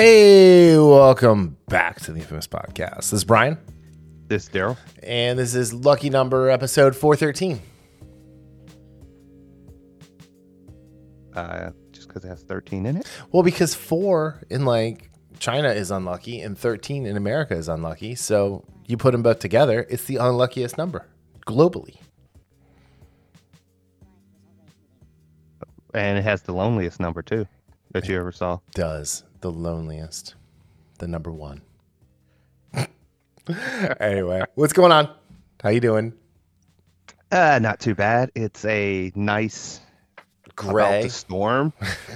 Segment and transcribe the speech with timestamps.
[0.00, 2.96] Hey, welcome back to the Infamous Podcast.
[2.96, 3.56] This is Brian,
[4.26, 4.76] This is Darryl.
[5.02, 7.58] and this is Lucky Number episode 413.
[11.34, 13.06] Uh, just because it has 13 in it.
[13.32, 18.16] Well, because four in like China is unlucky and 13 in America is unlucky.
[18.16, 21.06] So you put them both together, it's the unluckiest number
[21.46, 21.96] globally.
[25.94, 27.46] And it has the loneliest number, too,
[28.00, 28.58] that you ever saw.
[28.74, 30.34] Does the loneliest,
[30.98, 31.62] the number one.
[34.00, 35.08] anyway, what's going on?
[35.62, 36.12] How you doing?
[37.30, 38.30] Uh, not too bad.
[38.34, 39.80] It's a nice
[40.58, 41.02] about Gray.
[41.02, 41.72] to storm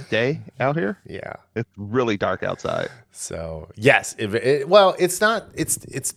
[0.09, 0.97] day out here.
[1.05, 1.33] Yeah.
[1.55, 2.89] It's really dark outside.
[3.11, 5.47] So yes, it, it, well, it's not.
[5.53, 6.13] It's it's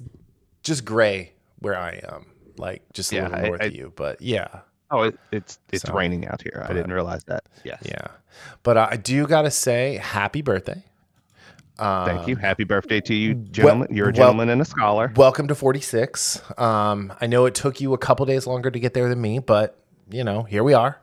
[0.63, 3.93] just gray where I am, like just a Yeah, little I- north I- of you.
[3.95, 6.65] But yeah, Oh, it, it's it's So, raining out here.
[6.69, 7.45] I didn't realize that.
[7.65, 7.83] Yes.
[7.85, 8.07] yeah.
[8.63, 10.83] But I do gotta say, happy birthday.
[11.79, 12.37] Uh, Thank you.
[12.37, 13.89] Happy birthday to you, gentlemen.
[13.91, 15.13] You're a well- gentleman and a scholar.
[15.17, 16.41] Welcome to 46.
[16.59, 19.41] Um, I know it took you a couple days longer to get there than me,
[19.41, 19.79] but
[20.11, 20.99] you know, here we are.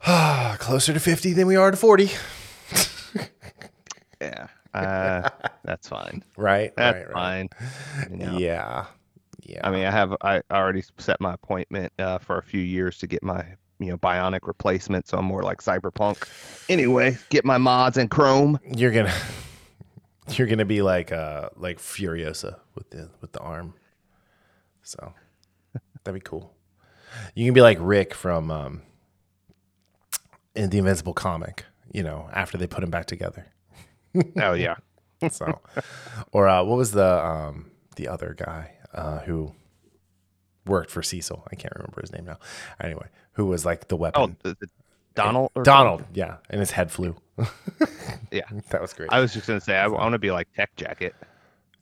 [0.58, 2.10] Closer to 50 than we are to 40.
[4.20, 4.46] Yeah.
[4.72, 5.28] Uh,
[5.64, 6.22] that's fine.
[6.36, 6.72] Right.
[6.76, 7.12] That's right, right.
[7.12, 7.48] fine.
[8.10, 8.38] You know.
[8.38, 8.86] Yeah.
[9.42, 9.60] Yeah.
[9.66, 13.06] I mean, I have I already set my appointment uh, for a few years to
[13.06, 13.44] get my
[13.78, 16.28] you know bionic replacement, so I'm more like cyberpunk.
[16.68, 18.60] Anyway, get my mods and Chrome.
[18.76, 19.12] you're gonna
[20.30, 23.74] you're gonna be like uh like Furiosa with the with the arm.
[24.82, 25.12] So
[26.04, 26.54] that'd be cool.
[27.34, 28.82] You can be like Rick from um
[30.54, 33.46] in the Invincible comic, you know, after they put him back together.
[34.40, 34.76] Oh yeah,
[35.30, 35.60] So
[36.30, 39.52] or uh what was the um the other guy uh who
[40.66, 41.46] worked for Cecil?
[41.50, 42.38] I can't remember his name now.
[42.80, 44.36] Anyway, who was like the oh weapon?
[44.42, 44.56] the
[45.14, 45.50] Donald.
[45.54, 47.14] or Donald, yeah, and his head flew.
[48.30, 49.10] Yeah, That was great.
[49.12, 51.14] I was just gonna say I want to be like Tech Jacket.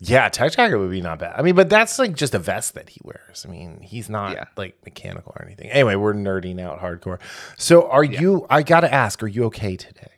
[0.02, 1.34] Yeah, tech jacket would be not bad.
[1.38, 3.44] I mean, but that's like just a vest that he wears.
[3.46, 4.44] I mean, he's not Yeah.
[4.56, 5.68] like mechanical or anything.
[5.70, 7.20] Anyway, we're nerding out hardcore.
[7.58, 8.46] So, are you?
[8.48, 10.08] I gotta ask, are you okay today?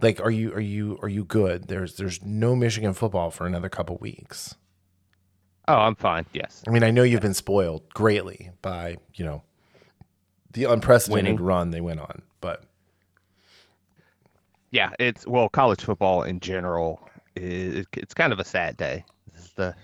[0.00, 0.52] Like, are you?
[0.54, 0.96] Are you?
[1.02, 1.66] Are you good?
[1.66, 4.54] There's there's no Michigan football for another couple weeks.
[5.70, 6.26] Oh, I'm fine.
[6.32, 6.64] Yes.
[6.66, 9.42] I mean, I know you've been spoiled greatly by you know
[10.52, 11.44] the unprecedented Winning.
[11.44, 12.64] run they went on, but
[14.72, 19.04] Yeah, it's well, college football in general is it's kind of a sad day.
[19.32, 19.74] This is the,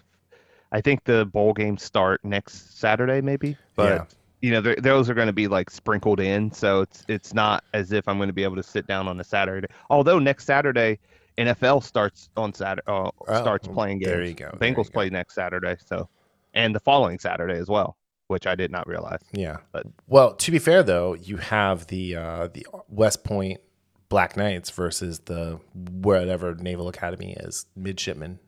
[0.72, 3.56] I think the bowl games start next Saturday, maybe.
[3.76, 4.04] But Yeah.
[4.40, 7.92] you know, those are going to be like sprinkled in, so it's it's not as
[7.92, 9.68] if I'm going to be able to sit down on a Saturday.
[9.88, 10.98] Although next Saturday,
[11.38, 14.10] NFL starts on Saturday, uh, Oh, starts playing games.
[14.10, 14.90] there you go, you Bengals go.
[14.92, 16.08] play next Saturday, so
[16.54, 17.96] and the following Saturday as well,
[18.28, 19.20] which I did not realize.
[19.32, 19.58] Yeah.
[19.72, 23.60] But- well, to be fair though, you have the uh, the West Point
[24.08, 28.38] Black Knights versus the whatever Naval Academy is midshipmen.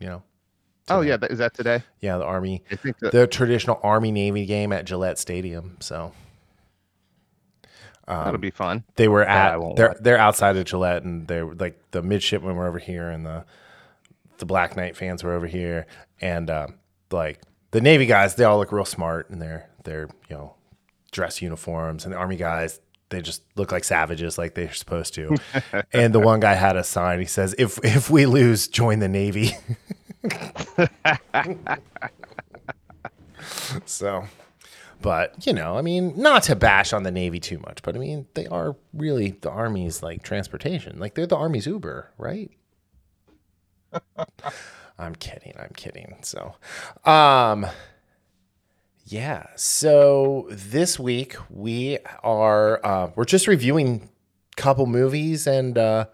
[0.00, 0.22] You know.
[0.88, 1.84] Oh yeah, is that today?
[2.00, 5.76] Yeah, the Army, I think that, the traditional Army Navy game at Gillette Stadium.
[5.78, 6.12] So
[8.24, 8.84] that'll be fun.
[8.96, 12.78] they were at they're they're outside of Gillette, and they're like the midshipmen were over
[12.78, 13.44] here, and the
[14.38, 15.86] the Black Knight fans were over here,
[16.20, 16.74] and um,
[17.10, 17.40] like
[17.70, 20.54] the Navy guys, they all look real smart in their their you know
[21.10, 22.80] dress uniforms, and the Army guys.
[23.08, 25.36] They just look like savages, like they're supposed to.
[25.92, 27.18] and the one guy had a sign.
[27.18, 29.52] He says, "If if we lose, join the Navy."
[33.84, 34.24] so,
[35.02, 37.98] but you know, I mean, not to bash on the Navy too much, but I
[37.98, 40.98] mean, they are really the Army's like transportation.
[40.98, 42.50] Like they're the Army's Uber, right?
[44.98, 45.54] I'm kidding.
[45.58, 46.16] I'm kidding.
[46.22, 46.54] So,
[47.04, 47.66] um,
[49.04, 49.46] yeah.
[49.56, 54.08] So this week we are uh, we're just reviewing
[54.52, 56.06] a couple movies and uh,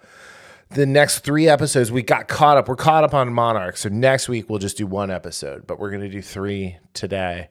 [0.70, 2.69] the next three episodes we got caught up.
[2.69, 3.76] We're caught up on Monarch.
[3.76, 7.49] So next week we'll just do one episode, but we're gonna do three today.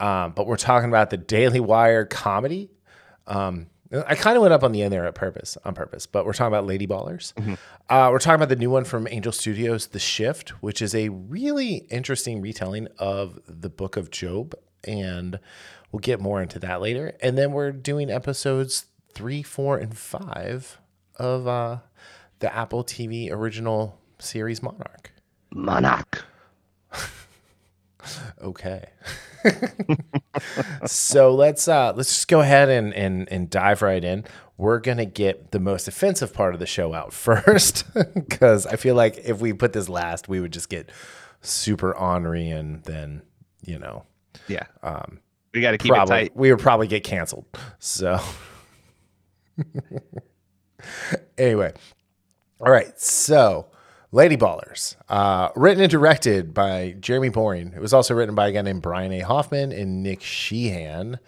[0.00, 2.70] Um, but we're talking about the Daily Wire comedy.
[3.26, 6.24] Um, I kind of went up on the end there at purpose, on purpose, but
[6.24, 7.34] we're talking about Lady Ballers.
[7.90, 11.10] Uh, we're talking about the new one from Angel Studios, The Shift, which is a
[11.10, 15.38] really interesting retelling of the Book of Job, and
[15.92, 17.12] we'll get more into that later.
[17.20, 20.78] And then we're doing episodes three, four, and five
[21.16, 21.78] of uh,
[22.38, 25.12] the Apple TV original series Monarch.
[25.54, 26.24] Monarch.
[28.42, 28.84] Okay.
[30.86, 34.24] so let's uh let's just go ahead and and and dive right in.
[34.56, 37.84] We're gonna get the most offensive part of the show out first,
[38.14, 40.90] because I feel like if we put this last, we would just get
[41.40, 43.22] super ornery and then
[43.64, 44.04] you know
[44.48, 44.64] Yeah.
[44.82, 45.20] Um,
[45.52, 46.36] we got to keep probably it tight.
[46.36, 47.44] we would probably get canceled.
[47.78, 48.18] So
[51.38, 51.72] anyway,
[52.60, 53.66] All right, so
[54.14, 57.74] Lady Ballers, uh, written and directed by Jeremy Boreing.
[57.74, 59.20] It was also written by a guy named Brian A.
[59.20, 61.18] Hoffman and Nick Sheehan,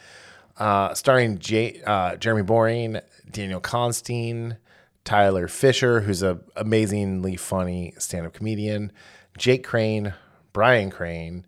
[0.58, 3.00] uh, starring J- uh, Jeremy Boreing,
[3.30, 4.58] Daniel Considine,
[5.02, 8.92] Tyler Fischer, who's an amazingly funny stand-up comedian,
[9.38, 10.12] Jake Crain,
[10.52, 11.46] Brian Crain,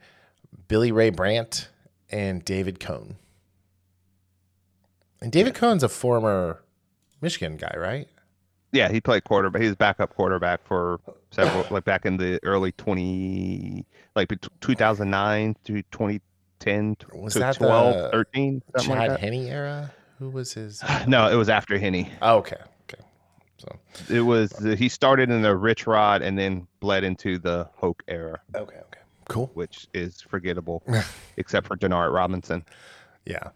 [0.69, 1.69] Billie Rae Brandt,
[2.11, 3.17] and David Cone.
[5.21, 6.63] And David Cone's a former
[7.21, 8.09] Michigan guy, right?
[8.77, 9.63] Yeah, he played quarterback.
[9.63, 11.01] He was backup quarterback for
[11.31, 14.31] several, like back in the early twenty, like
[14.61, 19.21] 2009 to 2010, Was to that 12, the 13, something Chad like that.
[19.21, 19.93] Henne era?
[20.19, 20.83] Who was his?
[21.07, 22.11] No, it was after Henne.
[22.23, 22.57] Oh, okay,
[22.89, 23.03] okay.
[23.59, 23.79] So
[24.15, 28.41] It was he started in the Rich Rod and then bled into the Hoke era,
[28.55, 29.51] okay, okay, cool.
[29.55, 30.83] which is forgettable,
[31.37, 32.65] except for Denard Robinson.
[33.25, 33.51] Yeah.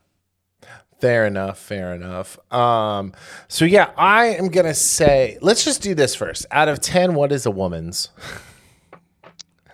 [1.01, 1.59] Fair enough.
[1.59, 2.39] Fair enough.
[2.53, 3.13] Um,
[3.49, 6.47] so yeah, I am gonna say let's just do this first.
[6.51, 8.11] Out of ten, what is a woman's?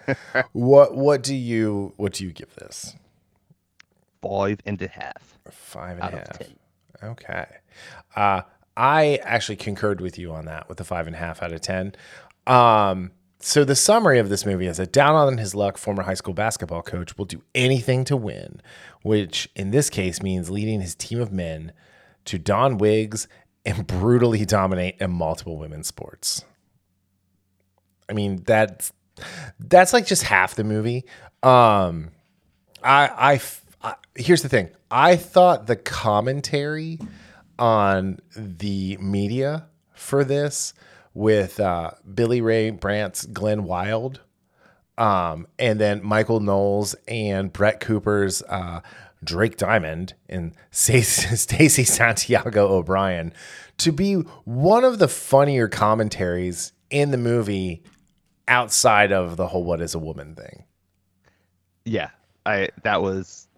[0.52, 2.94] what what do you what do you give this?
[4.23, 5.38] Five and a half.
[5.50, 6.56] Five Out of 10.
[7.02, 7.46] Okay.
[8.14, 8.43] Uh,
[8.76, 11.61] I actually concurred with you on that with the five and a half out of
[11.61, 11.94] ten.
[12.46, 13.12] Um,
[13.46, 16.34] so the summary of this movie is that down on his luck, former high school
[16.34, 18.60] basketball coach will do anything to win,
[19.02, 21.70] which in this case means leading his team of men
[22.25, 23.28] to don wigs
[23.64, 26.44] and brutally dominate in multiple women's sports.
[28.08, 28.93] I mean, that's
[29.60, 31.04] that's like just half the movie.
[31.44, 32.10] Um,
[32.82, 33.38] I,
[33.82, 34.70] I I- here's the thing.
[34.90, 36.98] I thought the commentary
[37.60, 40.75] on the media for this
[41.17, 44.21] with uh, Billie Rae Brandt's Glenn Wild,
[44.99, 48.83] um, and then Michael Knowles and Brett Cooper's uh,
[49.25, 53.33] Drake Diamond and Stacy Santiago O'Brien
[53.79, 54.15] to be
[54.45, 57.83] one of the funnier commentaries in the movie
[58.47, 60.65] outside of the whole "what is a woman" thing.
[61.87, 62.11] Yeah,
[62.45, 63.49] I that was.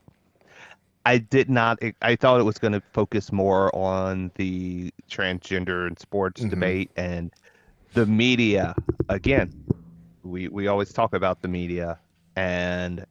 [1.05, 1.79] I did not.
[2.03, 6.51] I thought it was going to focus more on the transgender and sports Mm-hmm.
[6.51, 7.33] debate and
[7.95, 8.75] the media.
[9.09, 9.53] Again,
[10.23, 11.99] we we always talk about the media
[12.37, 13.05] and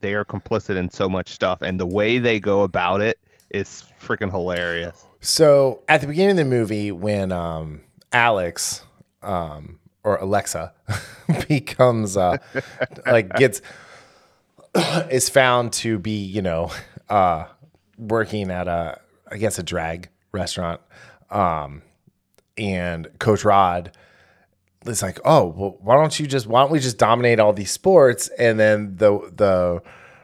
[0.00, 3.18] they are complicit in so much stuff, and the way they go about it
[3.50, 5.04] is freaking hilarious.
[5.20, 7.82] So at the beginning of the movie, when um,
[8.12, 8.82] Alex
[9.22, 10.72] um, or Alexa
[11.48, 12.38] becomes uh,
[13.06, 13.60] like gets
[15.10, 16.70] is found to be, you know,
[17.08, 17.46] uh,
[17.98, 19.00] working at a
[19.30, 20.80] I guess a drag restaurant,
[21.30, 21.82] um,
[22.56, 23.92] and Coach Rod
[24.86, 27.70] is like, oh, well, why don't you just why don't we just dominate all these
[27.70, 28.28] sports?
[28.38, 29.82] And then the the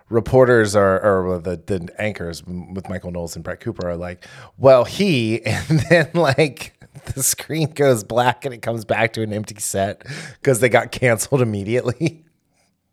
[0.08, 4.26] reporters are or the the anchors with Michael Knowles and Brett Cooper are like,
[4.56, 6.74] well, he, and then like
[7.14, 10.04] the screen goes black and it comes back to an empty set
[10.40, 12.22] because they got canceled immediately.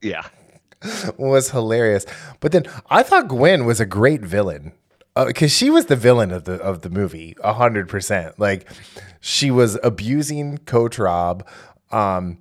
[0.05, 0.27] Yeah,
[1.17, 2.05] was hilarious.
[2.41, 4.73] But then I thought Gwen was a great villain
[5.15, 8.39] because she was the villain of the of the movie, hundred percent.
[8.39, 8.69] Like
[9.19, 11.47] she was abusing Coach Rob.
[11.91, 12.39] Um,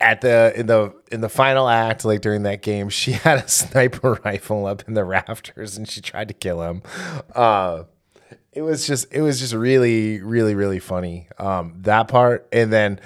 [0.00, 3.48] at the in the in the final act, like during that game, she had a
[3.48, 6.82] sniper rifle up in the rafters and she tried to kill him.
[7.34, 7.84] Uh,
[8.52, 13.00] it was just it was just really really really funny um, that part, and then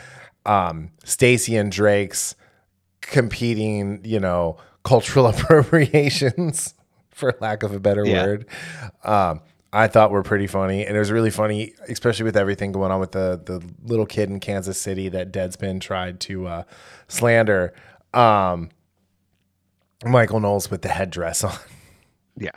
[0.46, 2.34] um, Stacy and Drake's
[3.00, 6.74] competing, you know, cultural appropriations,
[7.14, 8.24] for lack of a better Yeah.
[8.24, 8.46] word.
[9.04, 9.40] Um,
[9.74, 13.00] I thought were pretty funny, and it was really funny, especially with everything going on
[13.00, 16.62] with the the little kid in Kansas City that Deadspin tried to uh,
[17.08, 17.72] slander.
[18.12, 18.68] Um,
[20.04, 21.54] Michael Knowles with the headdress on.
[22.36, 22.50] yeah.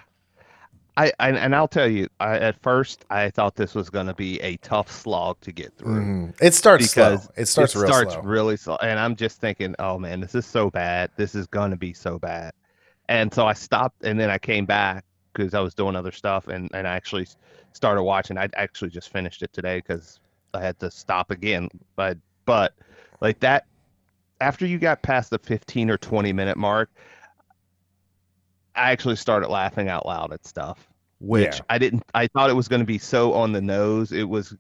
[0.97, 4.13] I, I and I'll tell you, I, at first I thought this was going to
[4.13, 6.33] be a tough slog to get through.
[6.41, 7.33] It starts because slow.
[7.35, 8.21] It starts it real starts slow.
[8.23, 11.71] really slow and i'm just thinking oh man this is so bad this is going
[11.71, 12.53] to be so bad
[13.09, 16.47] and so i stopped and then i came back because i was doing other stuff
[16.47, 17.27] and, and i actually
[17.73, 20.19] started watching i actually just finished it today because
[20.53, 22.73] i had to stop again but but
[23.21, 23.65] like that
[24.41, 26.89] after you got past the 15 or 20 minute mark
[28.75, 30.87] i actually started laughing out loud at stuff
[31.19, 31.61] which Yeah.
[31.69, 34.55] i didn't i thought it was going to be so on the nose it was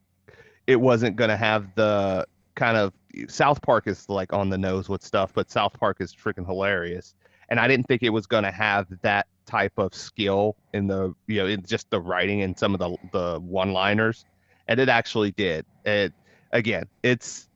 [0.67, 2.25] it wasn't going to have the
[2.55, 2.93] kind of
[3.27, 7.13] South Park is like on the nose with stuff, but South Park is freaking hilarious.
[7.49, 11.13] And I didn't think it was going to have that type of skill in the
[11.27, 14.25] you know in just the writing and some of the the one liners,
[14.67, 15.65] and it actually did.
[15.85, 16.13] It
[16.51, 17.47] again, it's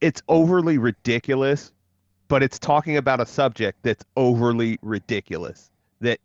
[0.00, 1.72] it's overly ridiculous,
[2.28, 5.70] but it's talking about a subject that's overly ridiculous
[6.00, 6.18] that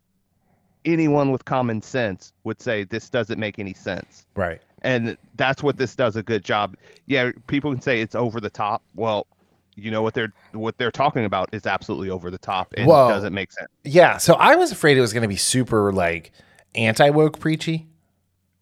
[0.83, 4.25] anyone with common sense would say this doesn't make any sense.
[4.35, 4.61] Right.
[4.81, 6.75] And that's what this does a good job.
[7.05, 8.81] Yeah, people can say it's over the top.
[8.95, 9.27] Well,
[9.77, 13.33] you know what they're what they're talking about is absolutely over the top and doesn't
[13.33, 13.69] make sense.
[13.83, 14.17] Yeah.
[14.17, 16.31] So I was afraid it was going to be super like
[16.75, 17.87] anti woke preachy,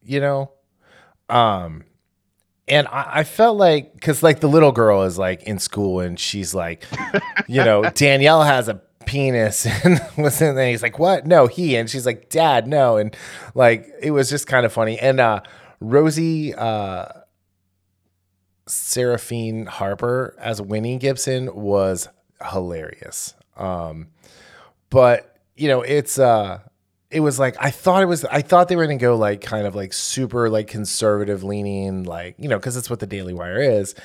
[0.03, 0.51] you know?
[1.29, 1.85] Um,
[2.67, 6.19] and I, I felt like, because like the little girl is like in school and
[6.19, 6.83] she's like,
[7.47, 10.69] you know, Danielle has a penis and was in there.
[10.69, 11.25] He's like, what?
[11.25, 11.75] No, he.
[11.75, 12.97] And she's like, dad, no.
[12.97, 13.15] And
[13.53, 14.99] like, it was just kind of funny.
[14.99, 15.41] And uh,
[15.79, 17.05] Rosie, uh,
[18.67, 22.09] Seraphine Harper as Winnie Gibson was
[22.51, 23.35] hilarious.
[23.57, 24.07] Um,
[24.89, 26.59] but you know, it's uh
[27.11, 29.67] it was like I thought it was I thought they were gonna go like kind
[29.67, 33.59] of like super like conservative leaning, like, you know, because it's what the Daily Wire
[33.59, 33.95] is.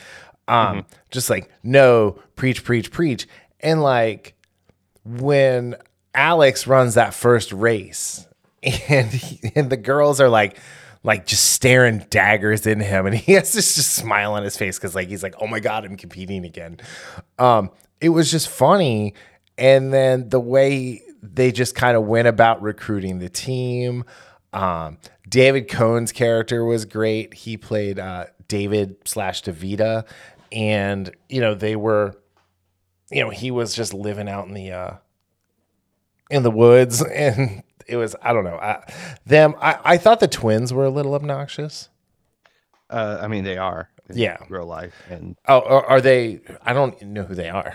[0.48, 3.28] Um, just like no, preach, preach, preach.
[3.60, 4.34] And like
[5.04, 5.76] when
[6.14, 8.26] Alex runs that first race
[8.88, 10.58] and he, and the girls are like
[11.02, 14.78] like just staring daggers in him and he has this just smile on his face
[14.78, 16.78] because like he's like oh my god i'm competing again.
[17.38, 19.14] Um it was just funny
[19.58, 24.04] and then the way they just kind of went about recruiting the team
[24.52, 27.34] um david cone's character was great.
[27.34, 30.04] He played uh david slash davita
[30.52, 32.16] and you know they were
[33.10, 34.94] you know he was just living out in the uh
[36.30, 38.82] in the woods and it was i don't know I,
[39.26, 41.88] them I, I thought the twins were a little obnoxious
[42.88, 43.88] Uh, I mean, they are.
[44.12, 44.38] Yeah.
[44.48, 47.74] Real life, and oh are, are they i don't know who they are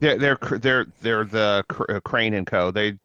[0.00, 2.70] they're they're they're they're the uh, Crain and Co.
[2.70, 2.98] They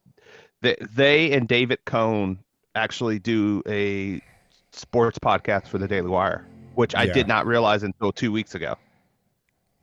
[0.61, 2.39] they they and David Cone
[2.75, 4.21] actually do a
[4.71, 6.45] sports podcast for the Daily Wire,
[6.75, 7.13] which I Yeah.
[7.13, 8.75] did not realize until two weeks ago.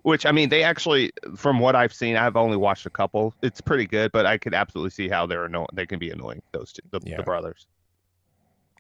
[0.06, 3.34] Which I mean, they actually, from what I've seen, I've only watched a couple.
[3.42, 5.66] It's pretty good, but I could absolutely see how they're annoying.
[5.72, 6.42] They can be annoying.
[6.52, 7.16] Those two, the, Yeah.
[7.16, 7.66] the brothers.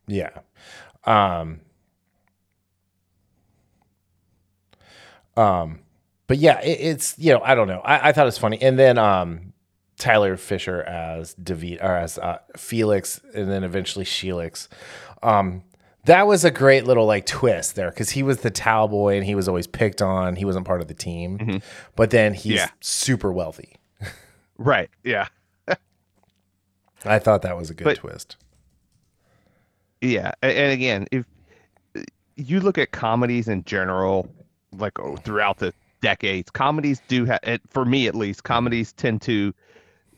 [0.06, 0.30] yeah
[1.02, 1.60] um
[5.36, 5.80] um
[6.28, 8.62] but yeah it, it's you know i don't know I, I thought it was funny
[8.62, 9.52] and then um
[9.98, 14.68] tyler fischer as david or as uh, felix and then eventually sheelix
[15.24, 15.64] um
[16.06, 19.24] that was a great little like twist there because he was the towel boy and
[19.24, 21.56] he was always picked on he wasn't part of the team mm-hmm.
[21.94, 22.68] but then he's Yeah.
[22.80, 23.76] super wealthy
[24.58, 24.88] Right.
[25.04, 25.28] Yeah.
[27.04, 28.36] i thought that was a good But- twist
[30.00, 31.24] Yeah, and again, if
[31.96, 32.00] uh,
[32.36, 34.28] you look at comedies in general,
[34.72, 35.72] like oh, throughout the
[36.02, 39.54] decades, comedies do have, for me at least, comedies tend to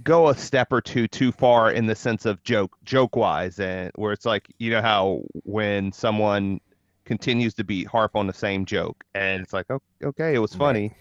[0.02, 3.90] go a step or two too far in the sense of joke, joke wise, and
[3.96, 6.60] where it's like you know how when someone
[7.04, 10.54] continues to be harp on the same joke, and it's like, oh, okay, it was
[10.54, 10.92] funny,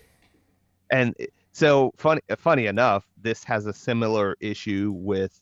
[0.92, 1.16] and
[1.52, 5.40] so funny, funny enough, this has a similar issue with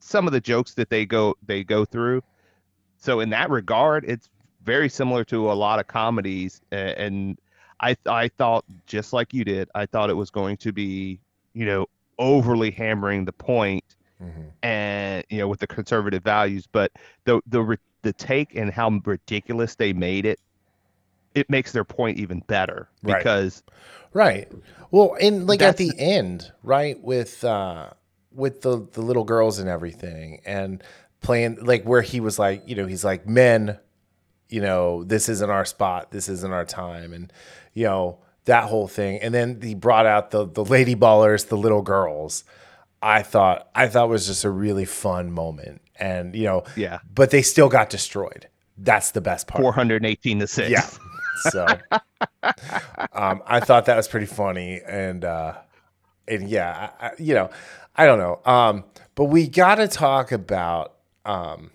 [0.00, 2.22] some of the jokes that they go they go through.
[2.98, 4.28] So in that regard, it's
[4.62, 7.38] very similar to a lot of comedies, and
[7.80, 11.20] I I thought just like you did, I thought it was going to be
[11.52, 11.86] you know
[12.18, 13.84] overly hammering the point
[14.22, 14.50] Mhm.
[14.62, 16.92] and you know with the conservative values, but
[17.24, 20.38] the the the take and how ridiculous they made it,
[21.34, 23.62] it makes their point even better because
[24.12, 24.50] Right.
[24.92, 27.90] Well, and like at the end, right, with uh
[28.32, 30.82] with the the little girls and everything and
[31.20, 33.78] playing like where he was like, you know, he's like, "Men,
[34.48, 36.12] you know, this isn't our spot.
[36.12, 37.32] This isn't our time." And
[37.72, 39.18] you know, that whole thing.
[39.20, 42.44] And then he brought out the the lady ballers, the little girls.
[43.02, 45.80] I thought I thought was just a really fun moment.
[45.96, 46.98] And, you know, Yeah.
[47.14, 48.48] but they still got destroyed.
[48.76, 49.62] That's the best part.
[49.62, 50.68] 418 to 6.
[50.70, 50.88] Yeah.
[51.50, 51.66] So
[53.12, 54.80] um, I thought that was pretty funny.
[54.86, 55.54] And, uh,
[56.26, 57.50] and yeah, I, I, you know,
[57.94, 58.40] I don't know.
[58.44, 58.84] Um,
[59.14, 61.70] but we got to talk about um,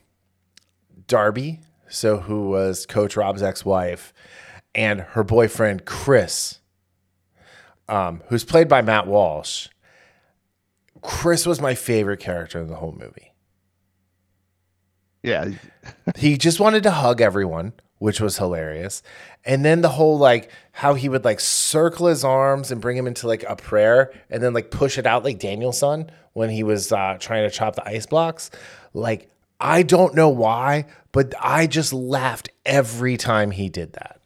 [1.07, 4.13] Darby, so who was Coach Rob's ex wife,
[4.75, 6.58] and her boyfriend, Chris,
[7.89, 9.67] um, who's played by Matt Walsh.
[11.01, 13.33] Chris was my favorite character in the whole movie.
[15.23, 15.51] Yeah.
[16.17, 19.01] he just wanted to hug everyone, which was hilarious.
[19.45, 23.07] And then the whole like how he would like circle his arms and bring him
[23.07, 26.91] into like a prayer and then like push it out like Danielson when he was
[26.91, 28.51] uh, trying to chop the ice blocks.
[28.93, 29.29] Like,
[29.59, 34.18] I don't know why, but I just laughed every time he did that.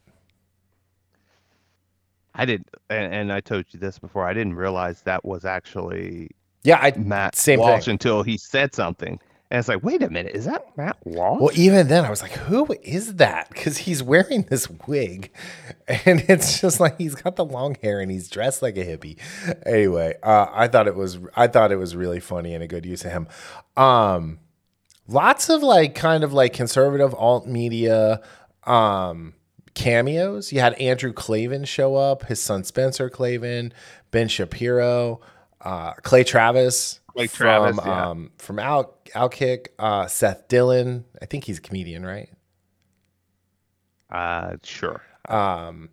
[2.34, 4.26] I did, and, and I told you this before.
[4.26, 6.30] I didn't realize that was actually
[6.64, 7.92] Yeah, I Matt same Walsh thing.
[7.92, 11.40] until he said something, And it's like, wait a minute, is that Matt Walsh?
[11.40, 13.50] Well, even then, I was like, who is that?
[13.50, 15.30] Because he's wearing this wig
[15.86, 19.16] and it's just like he's got the long hair and he's dressed like a hippie.
[19.64, 22.84] Anyway, uh, I thought it was I thought it was really funny and a good
[22.86, 23.28] use of him.
[23.76, 24.40] Um,
[25.06, 28.20] lots of like kind of like conservative alt media
[28.64, 29.34] um,
[29.74, 30.52] cameos.
[30.52, 33.72] You had Andrew Klavan show up, his son Spencer Klavan,
[34.10, 35.20] Ben Shapiro,
[35.60, 37.00] uh, Clay Travis.
[37.14, 38.10] Clay from, Travis, yeah.
[38.10, 41.04] um, from Out Outkick, uh, Seth Dillon.
[41.20, 42.28] I think he's a comedian, right?
[44.10, 45.02] Uh, sure.
[45.28, 45.90] Um,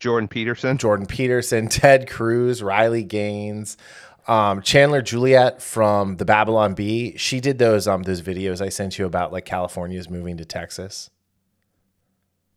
[0.00, 0.78] Jordan Peterson.
[0.78, 3.76] Jordan Peterson, Ted Cruz, Riley Gaines,
[4.28, 7.16] um, Chandler Juliet from the Babylon Bee.
[7.16, 11.10] She did those um those videos I sent you about like California's moving to Texas.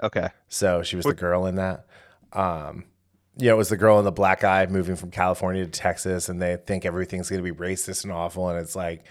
[0.01, 0.29] Okay.
[0.47, 1.85] So she was the girl in that.
[2.33, 2.85] Um,
[3.37, 6.29] you know, it was the girl in the black eye moving from California to Texas,
[6.29, 9.03] and they think everything's going to be racist and awful, and it's like,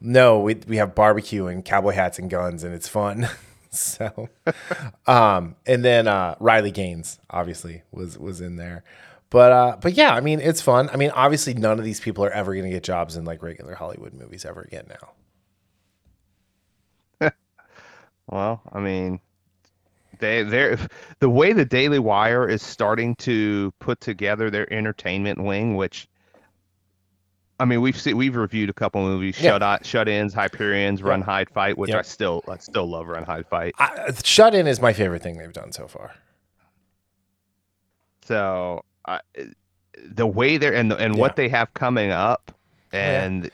[0.00, 3.28] no, we we have barbecue and cowboy hats and guns, and it's fun.
[3.70, 4.28] so,
[5.06, 8.84] um, and then uh, Riley Gaines obviously was was in there,
[9.30, 10.88] but uh, but yeah, I mean, it's fun.
[10.92, 13.42] I mean, obviously, none of these people are ever going to get jobs in like
[13.42, 14.86] regular Hollywood movies ever again
[17.20, 17.30] now.
[18.28, 19.20] Well, I mean,
[20.18, 20.78] they they're
[21.20, 26.08] the way the Daily Wire is starting to put together their entertainment wing, which
[27.58, 29.52] I mean we've seen we've reviewed a couple movies, Yeah.
[29.52, 31.90] Shut Out, Shut Ins, Hyperions, Run Hide Fight, which.
[31.92, 33.74] I still I still love Run Hide Fight.
[33.78, 36.12] I, Shut In is my favorite thing they've done so far.
[38.22, 39.20] So I,
[40.04, 41.20] the way they're and and Yeah.
[41.20, 42.52] what they have coming up,
[42.92, 43.46] oh, yeah.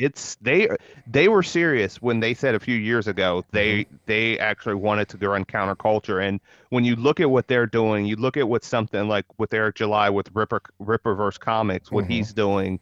[0.00, 0.66] It's they
[1.06, 5.18] they were serious when they said a few years ago they they actually wanted to
[5.28, 6.26] run counterculture.
[6.26, 6.40] And
[6.70, 9.76] when you look at what they're doing, you look at what something like with Eric
[9.76, 12.10] July with Ripper Rippaverse Comics, what Mhm.
[12.10, 12.80] he's doing.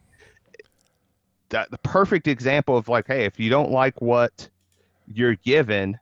[1.49, 4.49] That the perfect example of like, hey, if you don't like what
[5.13, 5.99] you're given,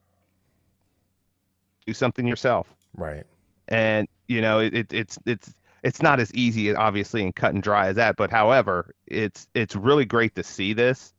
[1.87, 3.25] do something yourself Right.
[3.69, 5.53] and you know it, it, it's it's
[5.83, 9.75] it's not as easy obviously and cut and dry as that but however it's it's
[9.75, 11.13] really great to see this.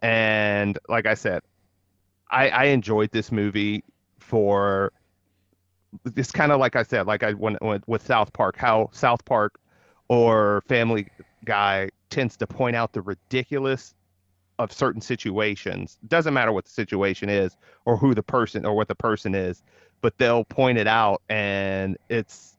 [0.00, 1.42] And like i said
[2.30, 3.84] i i enjoyed this movie
[4.18, 4.92] for
[6.16, 9.24] it's kind of like i said like i went with, with south park how south
[9.24, 9.58] park
[10.08, 11.06] or family
[11.44, 13.94] guy tends to point out the ridiculous
[14.58, 15.98] of certain situations.
[16.06, 19.62] Doesn't matter what the situation is or who the person or what the person is
[20.04, 22.53] but they'll point it out and it's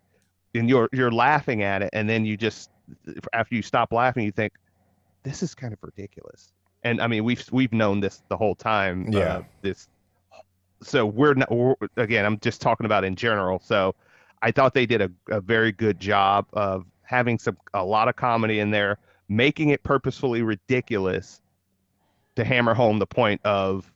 [0.56, 2.70] and you're you're laughing at it and then you just
[3.34, 4.54] after you stop laughing you think
[5.24, 6.52] this is kind of ridiculous
[6.84, 9.20] and i mean we've we've known this the whole time Yeah.
[9.20, 9.88] uh, this
[10.82, 13.96] so we're not we're, again i'm just talking about in general so
[14.42, 18.16] i thought they did a, a very good job of having some a lot of
[18.16, 18.98] comedy in there
[19.30, 21.42] making it purposefully ridiculous
[22.36, 23.92] to hammer home the point of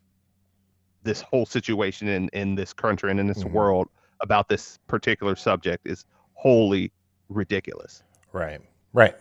[1.04, 3.52] this whole situation in in this country and in this Mhm.
[3.52, 3.88] world
[4.22, 6.06] about this particular subject is
[6.39, 6.91] wholly
[7.28, 8.02] ridiculous.
[8.32, 8.62] Right.
[8.93, 9.15] Right.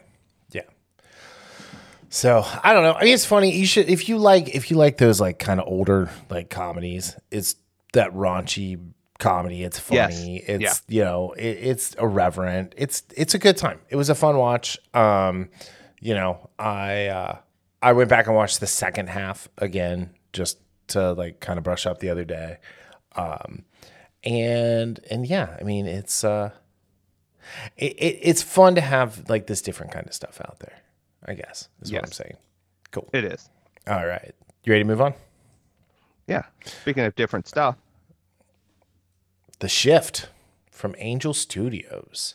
[0.53, 0.63] Yeah.
[2.11, 2.95] So I don't know.
[2.95, 3.53] I mean, it's funny.
[3.55, 7.17] You should if you like if you like those like kind of older like comedies.
[7.31, 7.57] It's
[7.93, 8.81] that raunchy
[9.19, 9.65] comedy.
[9.65, 10.19] It's Yes.
[10.19, 10.37] funny.
[10.39, 12.75] It's you know it, it's irreverent.
[12.79, 13.81] It's it's a good time.
[13.91, 14.79] It was a fun watch.
[14.95, 15.51] Um,
[16.01, 17.39] you know I uh,
[17.83, 21.85] I went back and watched the second half again just to like kind of brush
[21.87, 22.59] up the other day.
[23.17, 23.65] Um,
[24.25, 26.51] and and yeah, I mean it's uh
[27.77, 30.79] it, it, it's fun to have like this different kind of stuff out there.
[31.27, 32.37] I guess is what I'm saying.
[32.91, 33.09] Cool.
[33.13, 33.51] It is.
[33.87, 34.35] All right,
[34.65, 35.15] you ready to move on?
[36.27, 36.45] Yeah.
[36.65, 37.77] Speaking of different stuff,
[39.61, 40.29] The Shift
[40.71, 42.35] from Angel Studios.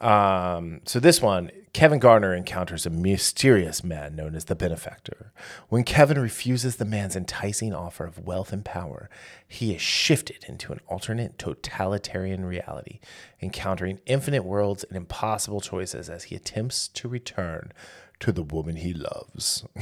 [0.00, 5.32] Um, so this one, Kevin Garner encounters a mysterious man known as the Benefactor.
[5.68, 9.10] When Kevin refuses the man's enticing offer of wealth and power,
[9.46, 13.00] he is shifted into an alternate totalitarian reality,
[13.42, 17.72] encountering infinite worlds and impossible choices as he attempts to return
[18.20, 19.66] to the woman he loves.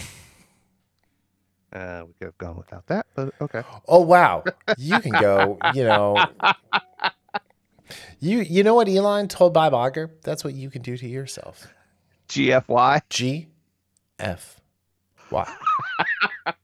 [1.72, 3.62] uh, we could have gone without that, but okay.
[3.87, 4.42] Oh wow,
[4.79, 5.59] you can go.
[5.74, 6.24] You know,
[8.20, 10.11] you you know what Elon told Bob Iger?
[10.22, 11.66] That's what you can do to yourself.
[12.28, 13.02] GFY.
[13.11, 13.48] G,
[14.18, 14.61] F,
[15.30, 15.54] Y.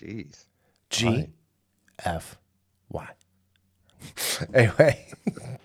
[0.00, 0.44] Jeez.
[0.90, 1.28] G,
[2.04, 2.38] F,
[2.90, 3.08] Y.
[4.54, 5.06] anyway,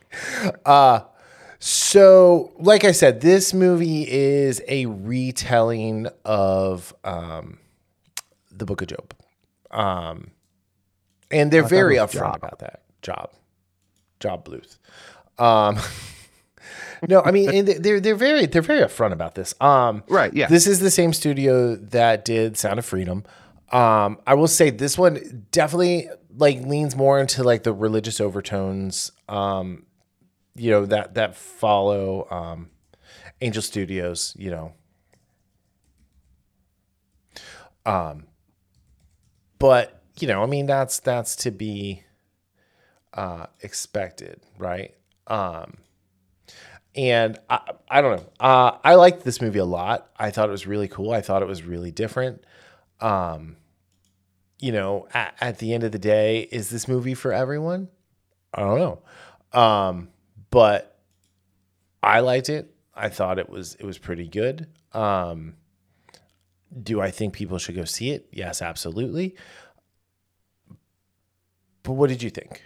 [0.65, 1.02] uh,
[1.60, 7.60] so like I said, this movie is a retelling of um,
[8.52, 9.13] the Book of Job,
[9.71, 10.32] um,
[11.31, 12.35] and they're very upfront Job.
[12.35, 12.81] about that.
[13.01, 13.31] Job,
[14.19, 14.77] Gob Bluth.
[15.37, 15.77] Um,
[17.07, 19.53] no, I mean, they're they're very they're very upfront about this.
[19.61, 20.47] Um, Right, yeah.
[20.47, 23.23] This is the same studio that did Sound of Freedom.
[23.71, 29.11] Um, I will say this one definitely like leans more into like the religious overtones.
[29.27, 29.85] Um,
[30.55, 32.69] you know that that follow um,
[33.41, 34.35] Angel Studios.
[34.37, 34.73] You know.
[37.85, 38.27] Um,
[39.57, 42.03] but you know, I mean, that's that's to be
[43.13, 44.95] uh, expected, right?
[45.27, 45.77] Um,
[46.95, 48.29] and I, I don't know.
[48.39, 50.10] Uh, I liked this movie a lot.
[50.17, 51.12] I thought it was really cool.
[51.12, 52.43] I thought it was really different.
[52.99, 53.58] Um,
[54.60, 57.88] you know, at, at the end of the day, is this movie for everyone?
[58.53, 59.60] I don't know.
[59.60, 60.10] Um,
[60.51, 60.99] but
[62.03, 62.73] I liked it.
[62.93, 64.67] I thought it was it was pretty good.
[64.93, 65.55] Um,
[66.84, 68.27] do I think people should go see it?
[68.32, 69.36] Yes, absolutely.
[71.89, 72.62] But what did you think?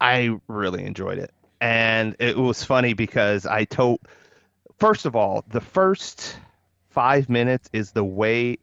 [0.00, 1.32] I really enjoyed it.
[1.60, 4.00] And it was funny because I told,
[4.78, 6.38] first of all, the first
[6.88, 8.56] five minutes is the way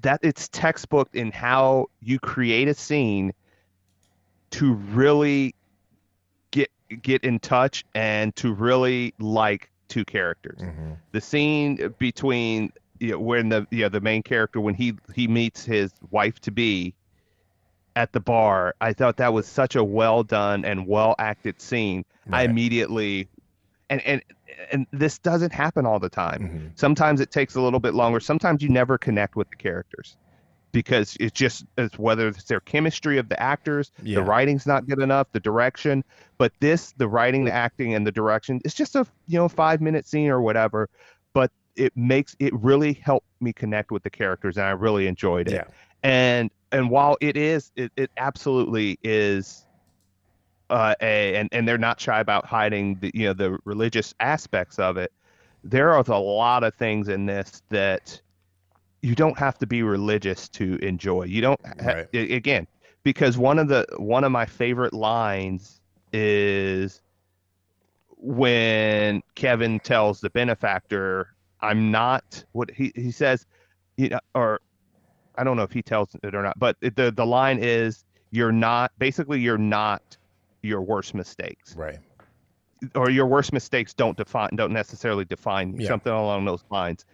[0.00, 3.34] that it's textbook in how you create a scene
[4.52, 5.54] to really
[6.50, 6.70] get
[7.02, 10.60] get in touch and to really like two characters.
[10.62, 10.92] Mm-hmm.
[11.12, 15.28] The scene between you know, when the you know, the main character when he he
[15.28, 16.94] meets his wife to be
[17.96, 22.04] at the bar, I thought that was such a well done and well acted scene.
[22.30, 23.28] I immediately
[23.90, 24.22] and and
[24.72, 26.42] and this doesn't happen all the time.
[26.42, 26.66] Mm-hmm.
[26.76, 28.20] Sometimes it takes a little bit longer.
[28.20, 30.16] Sometimes you never connect with the characters
[30.72, 34.16] because it's just it's whether it's their chemistry of the actors, Yeah.
[34.16, 36.04] the writing's not good enough, the direction.
[36.38, 39.80] But this, the writing, the acting, and the direction, it's just a you know five
[39.80, 40.88] minute scene or whatever.
[41.32, 45.48] But it makes it really helped me connect with the characters, and I really enjoyed
[45.48, 45.64] it Yeah.
[46.02, 49.66] and and while it is it, it absolutely is
[50.70, 54.78] uh a and, and they're not shy about hiding the you know the religious aspects
[54.78, 55.12] of it
[55.64, 58.20] there are a lot of things in this that
[59.02, 62.30] you don't have to be religious to enjoy you don't ha- Right.
[62.32, 62.66] again
[63.04, 65.80] because one of the one of my favorite lines
[66.12, 67.00] is
[68.18, 71.28] when Kevin tells the benefactor
[71.60, 73.46] I'm not what he he says
[73.96, 74.60] you know or
[75.38, 78.52] I don't know if he tells it or not, but the the line is you're
[78.52, 80.16] not basically you're not
[80.62, 81.98] your worst mistakes Right.
[82.94, 85.88] or your worst mistakes don't define don't necessarily define Yeah.
[85.88, 87.04] something along those lines.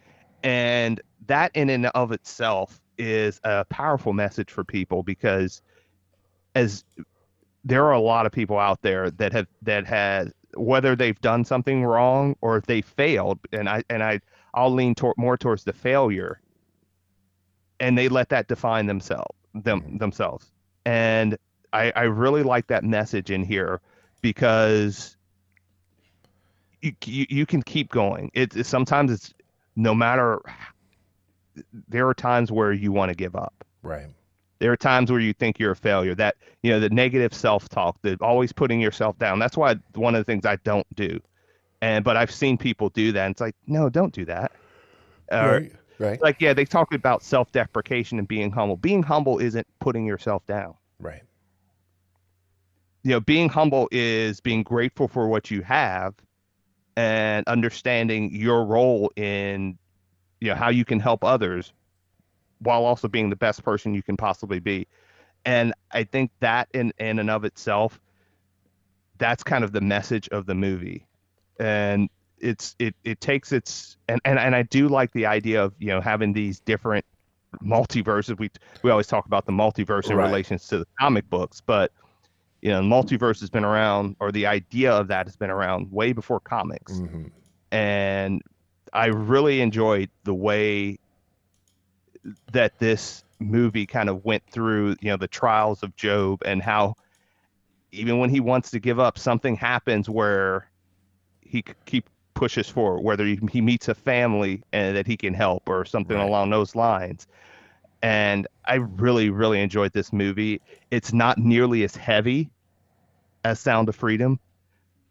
[0.42, 5.62] And that in and of itself is a powerful message for people because
[6.54, 6.84] as
[7.64, 11.44] there are a lot of people out there that have that had whether they've done
[11.44, 14.20] something wrong or if they failed and I and I
[14.54, 16.40] I'll lean toward more towards the failure
[17.82, 19.96] and they let that define themselves them mm-hmm.
[19.98, 20.50] themselves.
[20.86, 21.36] And
[21.72, 23.80] I, I really like that message in here
[24.20, 25.16] because
[26.80, 28.30] you, you, you can keep going.
[28.34, 29.34] It, it- sometimes it's
[29.76, 30.40] no matter.
[31.88, 33.64] There are times where you want to give up.
[33.82, 34.06] Right.
[34.58, 36.14] There are times where you think you're a failure.
[36.14, 39.38] That you know the negative self-talk, the always putting yourself down.
[39.38, 41.20] That's why one of the things I don't do.
[41.82, 43.26] And but I've seen people do that.
[43.26, 44.52] And it's like no, don't do that.
[45.30, 45.66] Or,
[45.98, 46.20] right.
[46.22, 48.76] Like yeah, they talk about self-deprecation and being humble.
[48.76, 50.74] Being humble isn't putting yourself down.
[51.00, 51.22] Right.
[53.02, 56.14] you know being humble is being grateful for what you have
[56.96, 59.78] and understanding your role in
[60.40, 61.72] you know how you can help others
[62.60, 64.86] while also being the best person you can possibly be
[65.44, 68.00] and i think that in in and of itself
[69.18, 71.06] that's kind of the message of the movie
[71.58, 72.08] and
[72.42, 75.88] it's it it takes its and and, and i do like the idea of you
[75.88, 77.04] know having these different
[77.62, 78.50] multiverses we
[78.82, 80.26] we always talk about the multiverse in Right.
[80.26, 81.92] relations to the comic books but
[82.62, 86.12] you know, multiverse has been around, or the idea of that has been around way
[86.12, 86.98] before comics.
[86.98, 87.24] hmm
[87.72, 88.40] And
[88.92, 90.98] I really enjoyed the way
[92.52, 96.94] that this movie kind of went through, you know, the trials of Job and how
[97.90, 100.70] even when he wants to give up, something happens where
[101.40, 102.08] he keep
[102.42, 106.16] pushes forward, whether he, he meets a family and that he can help or something
[106.16, 106.28] Right.
[106.28, 107.28] along those lines.
[108.02, 110.62] And I really, really enjoyed this movie.
[110.90, 112.50] It's not nearly as heavy
[113.44, 114.40] as Sound of Freedom,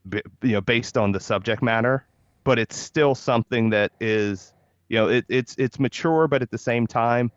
[0.09, 2.07] b- you know, based on the subject matter,
[2.45, 4.53] but it's still something that is,
[4.89, 7.31] you know, it, it's it's mature, but at the same time,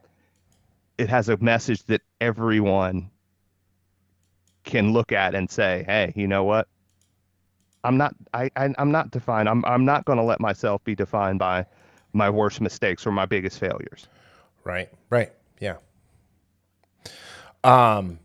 [0.99, 3.11] it has a message that everyone
[4.65, 6.69] can look at and say, "Hey, you know what?
[7.85, 9.49] I'm not I, I I'm not defined.
[9.49, 11.67] I'm I'm not going to let myself be defined by
[12.13, 14.09] my worst mistakes or my biggest failures."
[14.65, 14.89] Right.
[15.11, 15.33] Right.
[15.61, 15.77] Yeah.
[17.63, 18.19] Um,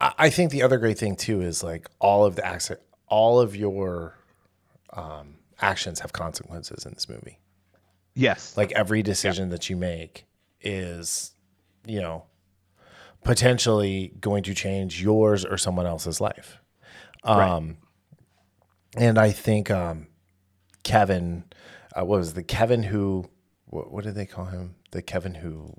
[0.00, 3.40] I, I think the other great thing too is like all of the accent, all
[3.40, 4.16] of your
[4.92, 7.38] um, actions have consequences in this movie.
[8.14, 8.56] Yes.
[8.56, 10.26] Like every decision that you make
[10.60, 11.32] is,
[11.86, 12.24] you know,
[13.24, 16.58] potentially going to change yours or someone else's life.
[17.24, 17.76] Right.
[18.96, 20.08] And I think um,
[20.82, 21.44] Kevin,
[21.94, 23.28] uh, what was the Kevin who,
[23.66, 24.74] what, what did they call him?
[24.90, 25.74] The Kevin who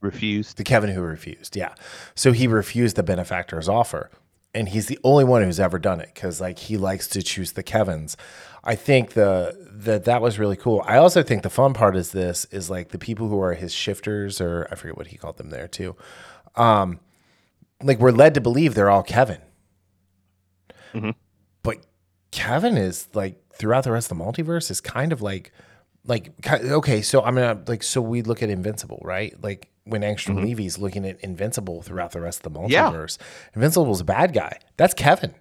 [0.00, 0.56] refused.
[0.56, 1.56] the Kevin who refused.
[1.56, 1.74] Yeah.
[2.14, 4.10] So he refused the benefactor's offer.
[4.54, 7.52] And he's the only one who's ever done it because like he likes to choose
[7.52, 8.16] the Kevins.
[8.64, 10.82] I think the that that was really cool.
[10.86, 13.74] I also think the fun part is this is like the people who are his
[13.74, 15.94] shifters or I forget what he called them there too.
[16.54, 17.00] Um
[17.82, 19.42] like we're led to believe they're all Kevin.
[20.92, 21.25] But
[22.36, 25.52] Kevin is like throughout the rest of the multiverse is kind of like
[26.04, 29.34] like okay, so I'm gonna like so we look at Invincible, right?
[29.42, 32.90] Like when Angstrom Levy's looking at Invincible throughout the rest of the Yeah.
[32.90, 33.18] multiverse,
[33.54, 34.58] Invincible's a bad guy.
[34.76, 35.34] That's Kevin.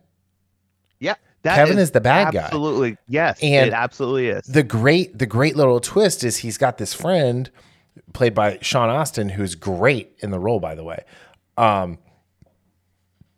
[0.99, 1.15] Yeah.
[1.43, 2.43] that Kevin is the bad guy.
[2.45, 2.97] Absolutely.
[3.07, 3.39] Yes.
[3.43, 4.45] And it absolutely is.
[4.47, 7.51] The great the great little twist is he's got this friend
[8.13, 11.03] played by Sean Astin, who's great in the role, by the way,
[11.57, 11.97] um,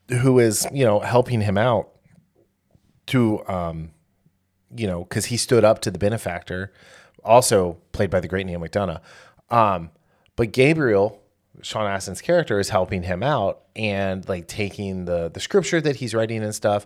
[0.10, 1.90] who is you know helping him out
[3.08, 3.92] to um,
[4.76, 6.72] you know because he stood up to the benefactor,
[7.24, 9.02] also played by the great Neal McDonough.
[9.50, 9.92] Um,
[10.36, 11.22] but Gabriel,
[11.62, 16.14] Sean Astin's character, is helping him out and like taking the the scripture that he's
[16.14, 16.86] writing and stuff.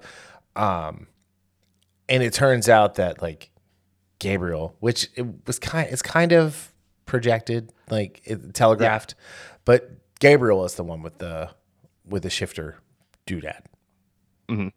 [0.56, 1.08] Um,
[2.10, 3.52] and it turns out that like
[4.20, 6.74] Gabriel, which it was kind, it's kind of
[7.06, 9.16] projected, like it, telegraphed,
[9.66, 11.50] but Gabriel is the one with the
[12.06, 12.78] with the shifter
[13.26, 13.62] doodad.
[14.60, 14.72] Um,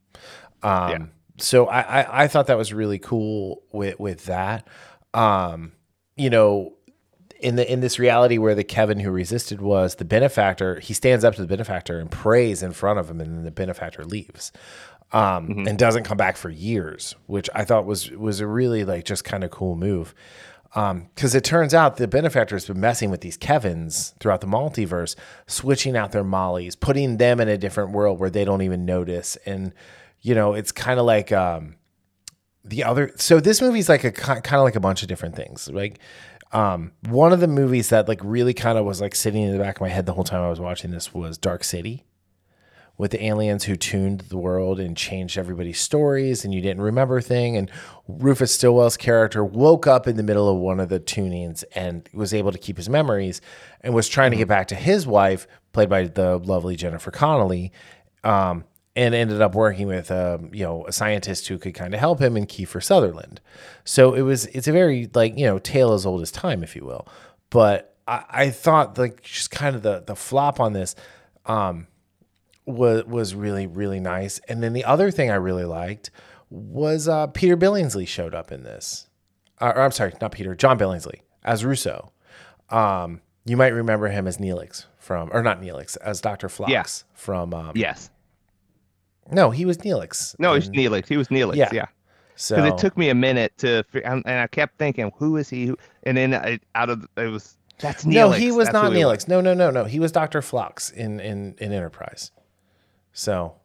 [0.90, 1.06] Yeah.
[1.38, 4.68] So I, I I thought that was really cool with with that.
[5.12, 5.72] Um,
[6.16, 6.74] you know,
[7.40, 11.24] in the in this reality where the Kevin who resisted was the benefactor, he stands
[11.24, 14.52] up to the benefactor and prays in front of him, and then the benefactor leaves.
[15.12, 19.04] Um, and doesn't come back for years, which I thought was was a really like
[19.04, 20.14] just kind of cool move.
[20.72, 25.14] Because it turns out the benefactor has been messing with these Kevins throughout the multiverse,
[25.46, 29.36] switching out their Mollys, putting them in a different world where they don't even notice.
[29.46, 29.72] And,
[30.24, 31.76] you know, it's kind of like um,
[32.64, 33.12] the other.
[33.16, 35.68] So this movie's like a kind of like a bunch of different things.
[35.68, 36.00] Like
[36.50, 39.62] um, one of the movies that like really kind of was like sitting in the
[39.62, 42.06] back of my head the whole time I was watching this was Dark City
[42.96, 47.18] with the aliens who tuned the world and changed everybody's stories and you didn't remember
[47.18, 47.70] a thing and
[48.06, 52.32] Rufus Stillwell's character woke up in the middle of one of the tunings and was
[52.32, 53.40] able to keep his memories
[53.80, 57.72] and was trying to get back to his wife played by the lovely Jennifer Connelly
[58.22, 58.64] um,
[58.96, 62.20] and ended up working with um, you know a scientist who could kind of help
[62.20, 63.40] him and Kiefer Sutherland
[63.84, 66.76] so it was it's a very like you know tale as old as time if
[66.76, 67.06] you will
[67.50, 70.94] but I, I thought like just kind of the the flop on this
[71.46, 71.86] um,
[72.66, 74.38] was was really really nice.
[74.48, 76.10] And then the other thing I really liked
[76.50, 79.08] was uh, Peter Billingsley showed up in this.
[79.60, 82.12] Uh, or I'm sorry, not Peter, John Billingsley as Russo.
[82.70, 86.84] Um, you might remember him as Neelix from, or not Neelix, as Doctor Phlox Yeah.
[87.14, 87.52] from.
[87.52, 88.10] Um, yes.
[89.30, 90.36] No, he was Neelix.
[90.38, 91.08] No, he's Neelix.
[91.08, 91.56] He was Neelix.
[91.56, 91.70] Yeah.
[91.72, 91.86] Yeah.
[92.36, 95.72] So Because it took me a minute to, and I kept thinking, who is he?
[96.02, 98.12] And then I, out of it was that's Neelix.
[98.12, 99.28] no, he was That's not Neelix.
[99.28, 99.84] No, no, no, no.
[99.84, 102.30] He was Doctor Phlox in in in Enterprise.
[103.12, 103.56] So.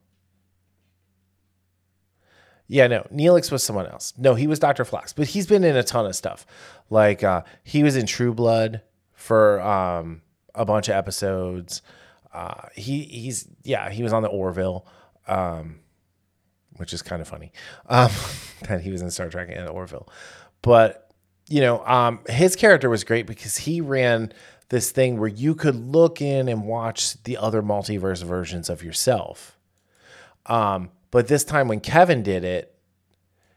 [2.71, 4.13] Yeah, no, Neelix was someone else.
[4.15, 4.85] No, he was Dr.
[4.85, 6.45] Phlox, but he's been in a ton of stuff.
[6.91, 8.81] Like uh, he was in True Blood
[9.15, 10.21] for um,
[10.53, 11.81] a bunch of episodes.
[12.31, 14.85] Uh, he he's yeah, he was on the Orville,
[15.27, 15.79] um,
[16.77, 17.51] which is kind of funny
[17.87, 18.11] um,
[18.67, 20.07] that he was in Star Trek and Orville.
[20.61, 21.11] But
[21.47, 24.31] you know, um, his character was great because he ran
[24.69, 29.57] this thing where you could look in and watch the other multiverse versions of yourself.
[30.45, 32.75] Um, but this time when Kevin did it,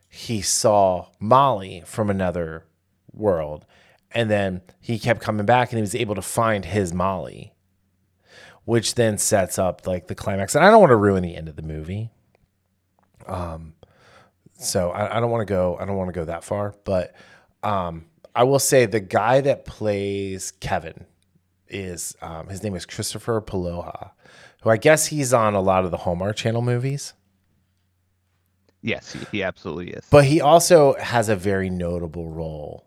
[0.08, 2.64] he saw Molly from another
[3.12, 3.66] world.
[4.10, 7.51] And then he kept coming back and he was able to find his Molly,
[8.64, 10.54] which then sets up like the climax.
[10.54, 12.10] And I don't want to ruin the end of the movie.
[13.26, 13.74] Um,
[14.54, 17.14] so I, I don't want to go, I don't want to go that far, but
[17.62, 21.06] um, I will say the guy that plays Kevin
[21.68, 24.10] is um, his name is Kristoffer Polaha,
[24.62, 27.14] who I guess he's on a lot of the Hallmark Channel movies.
[28.82, 30.04] Yes, he, he absolutely is.
[30.10, 32.86] But he also has a very notable role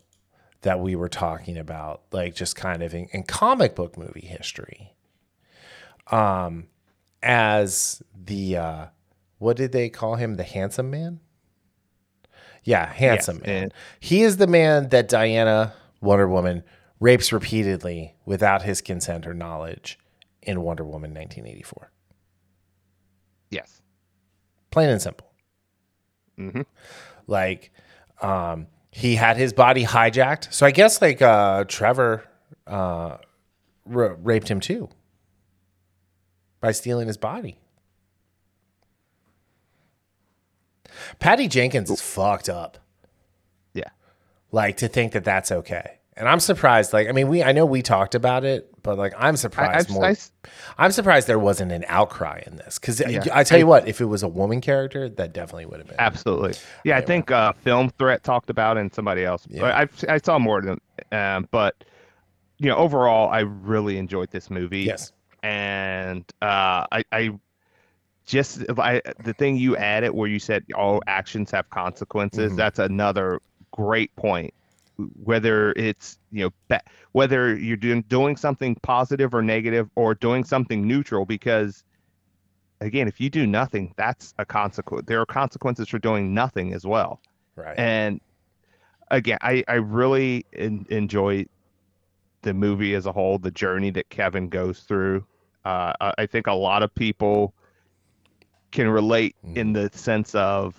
[0.61, 4.94] that we were talking about, like just kind of in, in comic book movie history.
[6.11, 6.67] Um,
[7.23, 8.85] as the uh,
[9.39, 10.35] what did they call him?
[10.35, 11.19] The handsome man.
[12.63, 13.63] Yeah, handsome Yes, man.
[13.63, 16.63] and- He is the man that Diana Wonder Woman
[16.99, 19.99] rapes repeatedly without his consent or knowledge
[20.41, 21.91] in Wonder Woman 1984.
[23.51, 23.81] yes.
[24.71, 25.31] Plain and simple.
[26.37, 26.61] hmm
[27.27, 27.71] Like,
[28.21, 30.51] Um, he had his body hijacked.
[30.53, 32.23] So I guess like uh, Trevor
[32.65, 33.17] uh,
[33.85, 34.89] ra- raped him too
[36.65, 37.59] by stealing his body.
[41.19, 42.79] Patty Jenkins is fucked up.
[43.73, 43.89] Yeah.
[44.51, 45.99] Like to think that that's okay.
[46.17, 46.91] And I'm surprised.
[46.93, 49.93] Like, I mean, we I know we talked about it, but like, I'm surprised I-
[49.93, 50.05] more.
[50.05, 50.15] I-
[50.77, 53.23] I'm surprised there wasn't an outcry in this because Yeah.
[53.33, 55.97] I tell you what, if it was a woman character, that definitely would have been.
[55.99, 56.53] Absolutely.
[56.83, 59.45] Yeah, I think uh, Film Threat talked about it and somebody else.
[59.49, 59.65] Yeah.
[59.65, 60.79] I I saw more than,
[61.11, 61.83] um, but
[62.57, 64.83] you know, overall, I really enjoyed this movie.
[64.83, 65.11] Yes.
[65.45, 67.39] And uh, I, I
[68.25, 72.53] just I, the thing you added where you said all actions have consequences.
[72.53, 72.55] Mhm.
[72.55, 73.39] That's another
[73.71, 74.53] great point.
[75.23, 76.79] Whether it's you know
[77.11, 81.83] whether you're doing doing something positive or negative or doing something neutral, because
[82.81, 85.05] again, if you do nothing, that's a consequence.
[85.05, 87.21] There are consequences for doing nothing as well.
[87.55, 87.77] Right.
[87.77, 88.19] And
[89.11, 91.45] again, I, I really en- enjoy
[92.41, 95.25] the movie as a whole, the journey that Kevin goes through.
[95.65, 97.53] Uh, I, I think a lot of people
[98.71, 100.75] can relate in the sense of,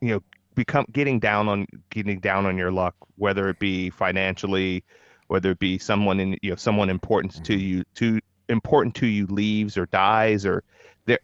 [0.00, 0.22] you know,
[0.54, 4.84] become getting down on getting down on your luck, whether it be financially,
[5.28, 9.26] whether it be someone in you know someone important to you to important to you
[9.26, 10.62] leaves or dies or
[11.06, 11.18] there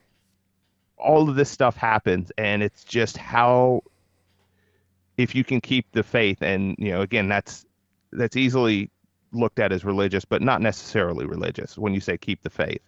[0.96, 3.82] all of this stuff happens and it's just how
[5.16, 7.66] if you can keep the faith and you know again that's
[8.12, 8.90] that's easily
[9.32, 12.82] looked at as religious but not necessarily religious when you say keep the faith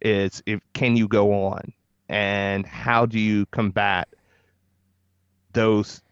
[0.00, 1.72] it's if can you go on
[2.08, 4.08] and how do you combat
[5.52, 6.02] those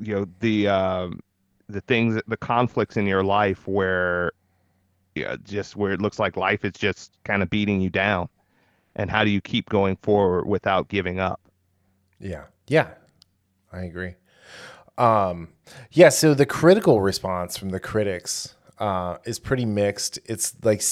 [0.00, 1.20] you know the um
[1.68, 4.32] the things the conflicts in your life where
[5.14, 8.28] yeah just where it looks like life is just kind of beating you down
[8.96, 11.40] and how do you keep going forward without giving up
[12.22, 12.44] Yeah.
[12.68, 12.88] Yeah.
[13.72, 14.14] I agree.
[14.98, 15.48] Um,
[15.90, 20.18] yeah, so the critical response from the critics uh, is pretty mixed.
[20.26, 20.82] It's like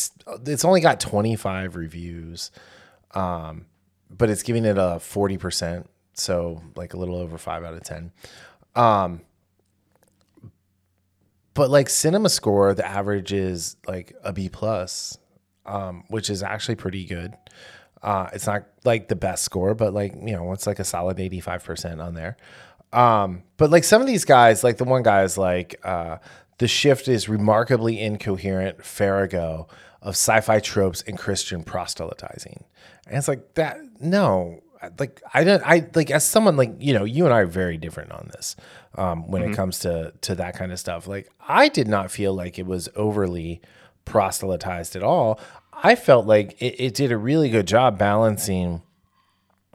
[0.47, 2.53] it's only got 25 reviews.
[3.13, 3.67] Um,
[4.09, 8.13] but it's giving it a 40%, so like a little over 5 out of 10.
[8.77, 9.23] Um,
[11.55, 15.19] but like cinema score, the average is like a B plus,
[15.67, 17.35] um, which is actually pretty good.
[18.05, 21.19] Uh, it's not like the best score, but like you know, it's like a solid
[21.19, 22.37] eighty five percent on there.
[22.93, 26.19] Um, but like some of these guys, like the one guy is like, uh,
[26.61, 29.67] the shift is remarkably incoherent farrago
[30.03, 32.65] of sci-fi tropes and Christian proselytizing,
[33.07, 33.79] and it's like that.
[33.99, 34.63] No,
[34.99, 35.63] like I don't.
[35.65, 38.57] I like as someone like you know, you and I are very different on this
[38.95, 41.07] um, when it comes to to that kind of stuff.
[41.07, 43.63] Like I did not feel like it was overly
[44.05, 45.41] proselytized at all.
[45.83, 48.83] I felt like it, it did a really good job balancing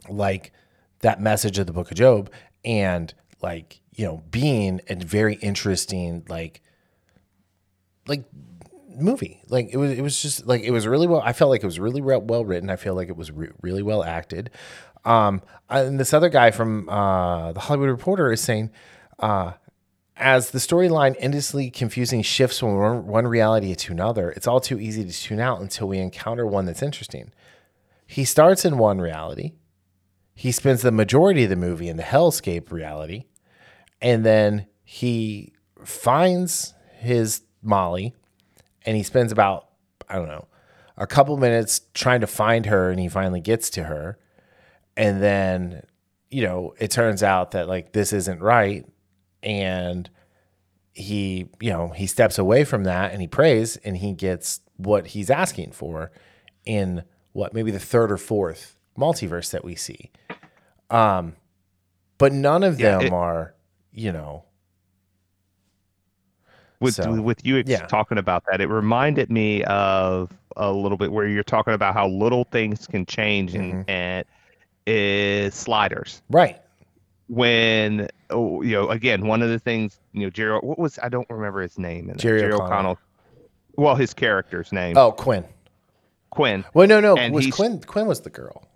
[0.08, 0.52] like
[1.00, 2.30] that message of the book of Job
[2.64, 6.62] and like, you know, being a very interesting like
[8.06, 8.24] like
[8.96, 9.42] movie.
[9.48, 11.66] Like it was it was just like it was really well I felt like it
[11.66, 12.70] was really well, well written.
[12.70, 14.50] I feel like it was re- really well acted.
[15.04, 18.70] Um and this other guy from uh the Hollywood Reporter is saying
[19.18, 19.52] uh
[20.16, 24.80] as the storyline endlessly confusing shifts from one, one reality to another, it's all too
[24.80, 27.32] easy to tune out until we encounter one that's interesting.
[28.06, 29.52] He starts in one reality.
[30.34, 33.24] He spends the majority of the movie in the hellscape reality.
[34.00, 35.52] And then he
[35.84, 38.14] finds his Molly
[38.84, 39.68] and he spends about,
[40.08, 40.46] I don't know,
[40.96, 44.18] a couple minutes trying to find her and he finally gets to her.
[44.96, 45.82] And then,
[46.30, 48.86] you know, it turns out that like this isn't right
[49.42, 50.08] and
[50.94, 55.08] he you know he steps away from that and he prays and he gets what
[55.08, 56.10] he's asking for
[56.64, 57.02] in
[57.34, 60.10] what maybe the third or fourth multiverse that we see
[60.90, 61.34] um
[62.16, 63.54] but none of Yeah, them it- are
[63.92, 64.45] you know
[66.80, 67.86] with So, with you ex- yeah.
[67.86, 72.08] talking about that it reminded me of a little bit where you're talking about how
[72.08, 73.82] little things can change Mm-hmm.
[73.88, 74.24] and and
[74.86, 76.60] is sliders right
[77.28, 81.08] when oh, you know again one of the things you know Jerry what was I
[81.08, 82.12] don't remember his name.
[82.16, 82.68] Jerry Jerry O'Connell.
[82.92, 82.98] O'Connell
[83.76, 85.44] well his character's name oh quinn
[86.30, 88.66] Quinn well no no And was quinn quinn was the girl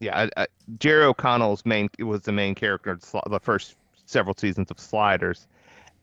[0.00, 0.46] yeah I, I,
[0.78, 3.76] Jerry O'Connell's main was the main character the first
[4.06, 5.46] several seasons of Sliders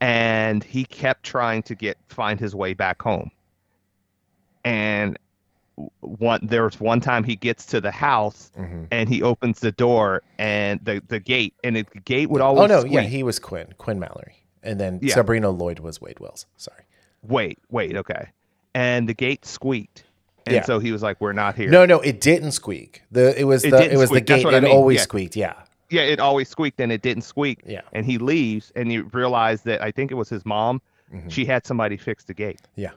[0.01, 3.31] and he kept trying to get find his way back home
[4.63, 5.17] and
[6.01, 8.85] one there's one time he gets to the house Mm-hmm.
[8.91, 12.63] and he opens the door and the the gate and it, the gate would always.
[12.63, 12.93] oh no squeak.
[12.93, 15.13] yeah he was quinn quinn mallory and then Yeah.
[15.13, 16.83] sabrina lloyd was wade welles sorry
[17.21, 18.29] wait wait okay
[18.73, 20.03] and the gate squeaked
[20.47, 20.63] and Yeah.
[20.63, 23.63] so he was like we're not here no no it didn't squeak the it was
[23.63, 25.03] It the it was squeak, the gate what I it mean, always yeah.
[25.03, 25.53] squeaked yeah
[25.89, 27.61] yeah, it always squeaked and it didn't squeak.
[27.65, 27.81] Yeah.
[27.93, 30.81] And he leaves and you realize that I think it was his mom.
[31.13, 31.31] Mhm.
[31.31, 32.61] She had somebody fix the gate.
[32.75, 32.91] Yeah.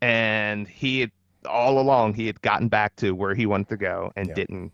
[0.00, 1.10] And he had
[1.48, 4.34] all along he had gotten back to where he wanted to go and Yeah.
[4.34, 4.72] didn't.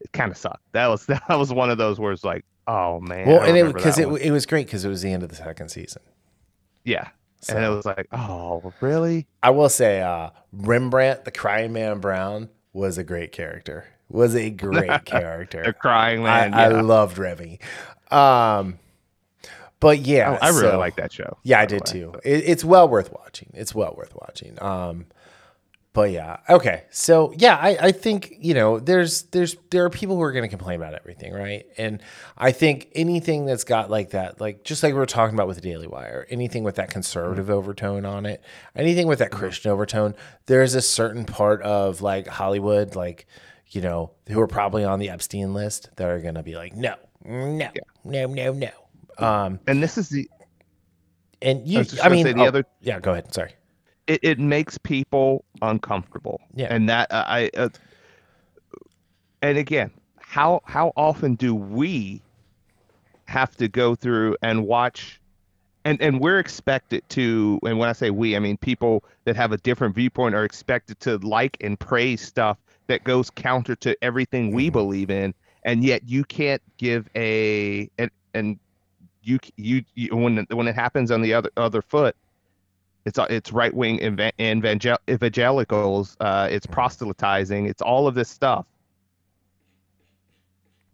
[0.00, 0.62] It kind of sucked.
[0.72, 3.26] That was that was one of those where it's like, oh man.
[3.28, 5.36] Well, and it because it, it was great because it was the end of the
[5.36, 6.02] second season.
[6.84, 7.08] yeah.
[7.42, 9.26] So And it was like, oh really?
[9.42, 13.84] I will say, uh, Rembrandt, the crying man Brown, was a great character.
[14.08, 15.62] Was a great character.
[15.64, 16.54] The crying man.
[16.54, 17.58] I, I loved Remy.
[18.10, 18.78] Um,
[19.80, 21.36] but yeah, I, I really so- like that show.
[21.42, 21.92] Yeah, I did way.
[21.92, 22.12] too.
[22.24, 23.50] It, it's well worth watching.
[23.54, 24.60] It's well worth watching.
[24.62, 25.06] Um,
[25.92, 26.84] but yeah, okay.
[26.90, 30.44] So yeah, I, I think you know there's there's there are people who are going
[30.44, 31.64] to complain about everything, right?
[31.78, 32.02] And
[32.36, 35.56] I think anything that's got like that, like just like we were talking about with
[35.56, 38.42] the Daily Wire, anything with that conservative overtone on it,
[38.74, 43.26] anything with that Christian overtone, there's a certain part of like Hollywood, like
[43.70, 46.74] you know, who are probably on the Epstein list that are going to be like,
[46.74, 46.94] no,
[47.24, 47.70] no,
[48.04, 48.70] no, no, no.
[49.18, 50.28] Um, And this is the
[51.42, 53.32] and you, was just I, mean, the oh, other- yeah, go ahead.
[53.34, 53.52] Sorry.
[54.06, 56.40] it, it makes people uncomfortable.
[56.54, 56.68] Yeah.
[56.70, 57.68] And that uh, I uh,
[59.42, 62.22] and again, how how often do we
[63.26, 65.20] have to go through and watch
[65.84, 69.52] and and we're expected to and when I say we, I mean people that have
[69.52, 72.58] a different viewpoint are expected to like and praise stuff
[72.88, 74.72] that goes counter to everything we Mhm.
[74.72, 75.34] believe in
[75.64, 78.58] and yet you can't give a and and
[79.22, 82.14] you you, you when it- when it happens on the other other foot
[83.06, 86.16] it's it's right wing evangel- evangelicals.
[86.18, 87.66] Uh, it's proselytizing.
[87.66, 88.66] It's all of this stuff.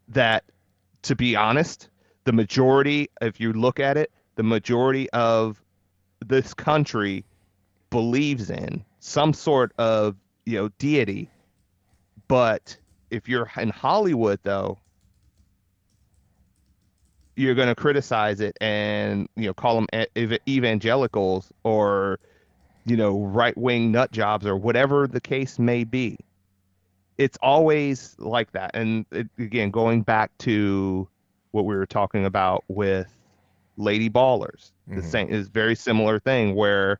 [0.08, 0.44] That,
[1.02, 1.88] to be honest,
[2.24, 5.62] the majority, if you look at it, the majority of
[6.26, 7.24] this country
[7.88, 10.14] believes in some sort of
[10.44, 11.30] you know deity.
[12.32, 12.78] But
[13.10, 14.78] if you're in Hollywood, though,
[17.36, 22.18] you're going to criticize it and you know call them ev- evangelicals or
[22.86, 26.16] you know right wing nut jobs or whatever the case may be
[27.18, 31.06] it's always like that and it, again going back to
[31.50, 33.08] what we were talking about with
[33.76, 35.04] lady ballers the Mhm.
[35.04, 36.98] same is very similar thing where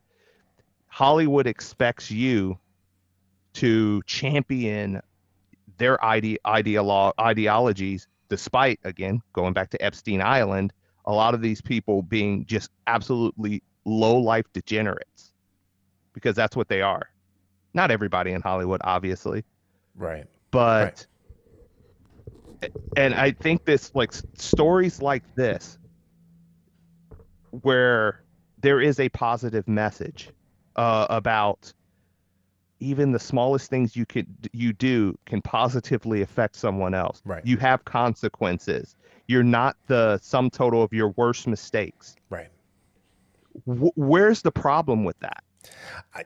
[0.88, 2.58] hollywood expects you
[3.54, 5.00] to champion
[5.82, 10.72] their ide- ideolo- ideologies despite again going back to epstein island
[11.06, 15.32] a lot of these people being just absolutely low life degenerates
[16.12, 17.08] because that's what they are.
[17.74, 19.44] Not everybody in hollywood obviously.
[19.94, 20.26] Right.
[20.50, 21.06] but
[22.96, 25.78] and i think this like stories like this
[27.50, 28.22] where
[28.60, 30.30] there is a positive message
[30.76, 31.72] uh, about
[32.82, 37.44] even the smallest things you could you do can positively affect someone else Right.
[37.46, 38.96] you have consequences
[39.28, 42.48] you're not the sum total of your worst mistakes Right.
[43.66, 45.42] w- where's the problem with that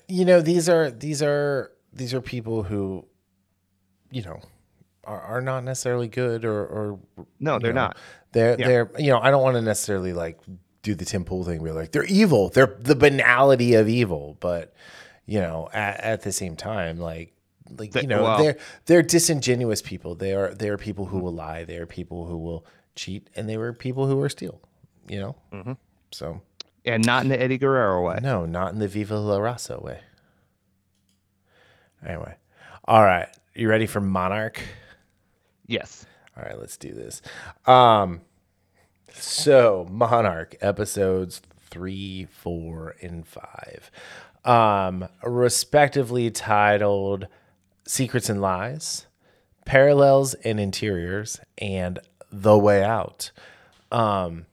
[0.08, 3.04] You know, these are these are these are people who,
[4.10, 4.40] you know,
[5.04, 6.98] are, are not necessarily good or or
[7.38, 7.96] no they're know, not
[8.32, 8.66] They're Yeah.
[8.66, 10.38] they're you know, I don't want to necessarily like
[10.82, 11.62] do the Tim Pool thing.
[11.62, 12.48] Be like they're evil.
[12.48, 14.36] They're the banality of evil.
[14.40, 14.72] But
[15.26, 17.32] you know, at, at the same time, like
[17.78, 18.56] like you know, well- they're
[18.86, 20.14] they're disingenuous people.
[20.14, 21.64] They are they are people who will lie.
[21.64, 22.64] They are people who will
[22.94, 24.60] cheat, and they were people who were steal.
[25.08, 25.76] You know, Mhm.
[26.12, 26.40] so
[26.84, 30.00] and not in the eddie guerrero way no, not in the Viva La Raza way.
[32.06, 32.34] Anyway,
[32.84, 34.60] all right, you ready for Monarch?
[35.66, 36.06] yes
[36.36, 37.22] All right, let's do this.
[37.66, 38.20] Um,
[39.12, 41.40] so Monarch episodes
[41.70, 43.90] three, four, and five,
[44.44, 47.26] um, respectively titled
[47.86, 49.06] "Secrets and Lies,"
[49.64, 51.98] "Parallels and Interiors," and
[52.30, 53.30] "The Way Out."
[53.90, 54.46] Um,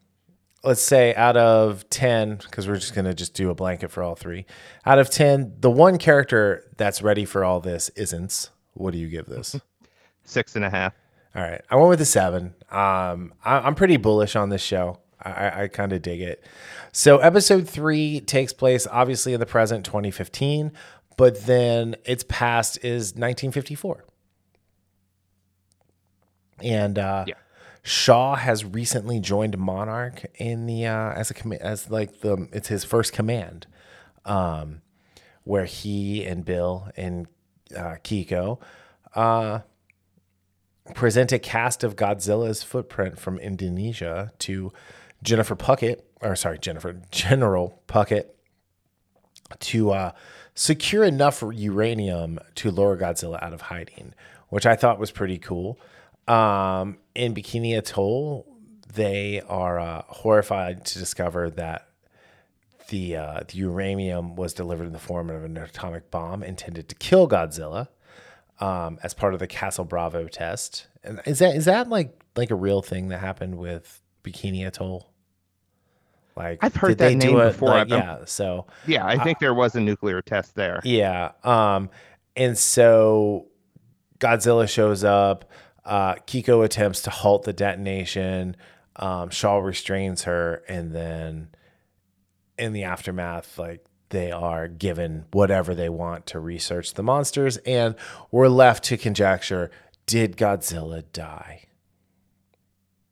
[0.64, 4.02] let's say out of 10 because we're just going to just do a blanket for
[4.02, 4.46] all three
[4.86, 9.10] out of 10 the one character that's ready for all this isn't what do you
[9.10, 9.60] give this
[10.24, 10.94] six and a half
[11.36, 12.54] all right, I went with a seven.
[12.70, 15.00] Um, I, I'm pretty bullish on this show.
[15.20, 16.44] I, I, I kind of dig it.
[16.96, 20.72] So, episode three takes place obviously in the present, 2015,
[21.18, 24.06] but then its past is 1954.
[26.62, 27.34] And uh, Yeah.
[27.82, 32.84] Shaw has recently joined Monarch in the uh, as a as like the it's his
[32.84, 33.66] first command,
[34.24, 34.84] um,
[35.44, 37.26] where he and Bill and
[37.76, 38.62] uh, Keiko
[39.16, 39.62] uh,
[40.94, 44.72] present a cast of Godzilla's footprint from Indonesia to
[45.22, 48.28] Jennifer Puckett, or sorry, Jennifer General Puckett,
[49.60, 50.12] to uh,
[50.56, 54.14] secure enough uranium to lure Godzilla out of hiding,
[54.50, 55.80] which I thought was pretty cool.
[56.28, 58.48] Um, in Bikini Atoll,
[58.94, 61.88] they are uh, horrified to discover that
[62.90, 66.96] the uh, the uranium was delivered in the form of an atomic bomb intended to
[66.96, 67.88] kill Godzilla
[68.60, 70.88] um, as part of the Castle Bravo test.
[71.04, 75.13] And is that is that like like a real thing that happened with Bikini Atoll?
[76.36, 77.70] Like I've heard that name it, before.
[77.70, 80.80] like, yeah, so Yeah, I think there was a nuclear test there.
[80.84, 81.32] yeah.
[81.44, 81.90] Um,
[82.36, 83.48] and so
[84.20, 85.46] Godzilla shows up.
[85.86, 88.56] Uh, Keiko attempts to halt the detonation.
[88.96, 91.50] Um, Shaw restrains her, and then
[92.58, 97.96] in the aftermath, like they are given whatever they want to research the monsters, and
[98.32, 99.72] we're left to conjecture:
[100.06, 101.66] Did Godzilla die?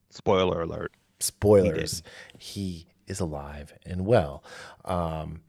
[0.09, 0.93] Spoiler alert.
[1.19, 2.03] spoilers
[2.37, 4.43] he, is alive and well
[4.85, 5.41] um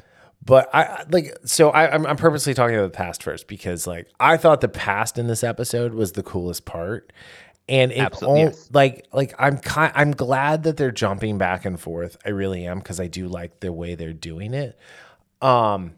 [0.44, 4.08] but I- like so I, I'm, I'm purposely talking about the past first because like
[4.18, 7.12] I thought the past in this episode was the coolest part,
[7.68, 8.68] and it all, yes.
[8.72, 12.16] like like I'm kind I'm glad that they're jumping back and forth.
[12.26, 14.76] I really am because I do like the way they're doing it.
[15.40, 15.94] Um,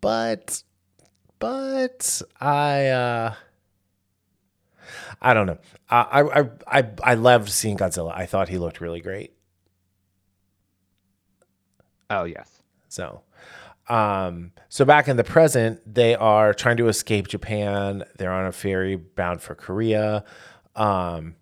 [0.00, 0.62] but
[1.38, 3.34] but I uh
[5.22, 5.58] I don't know.
[5.88, 8.12] I I I I, I loved seeing Godzilla.
[8.12, 9.32] I thought he looked really great.
[12.10, 12.60] Oh yes.
[12.88, 13.22] So,
[13.88, 18.04] um, so back in the present, they are trying to escape Japan.
[18.18, 20.24] They're on a ferry bound for Korea.
[20.74, 21.36] Um,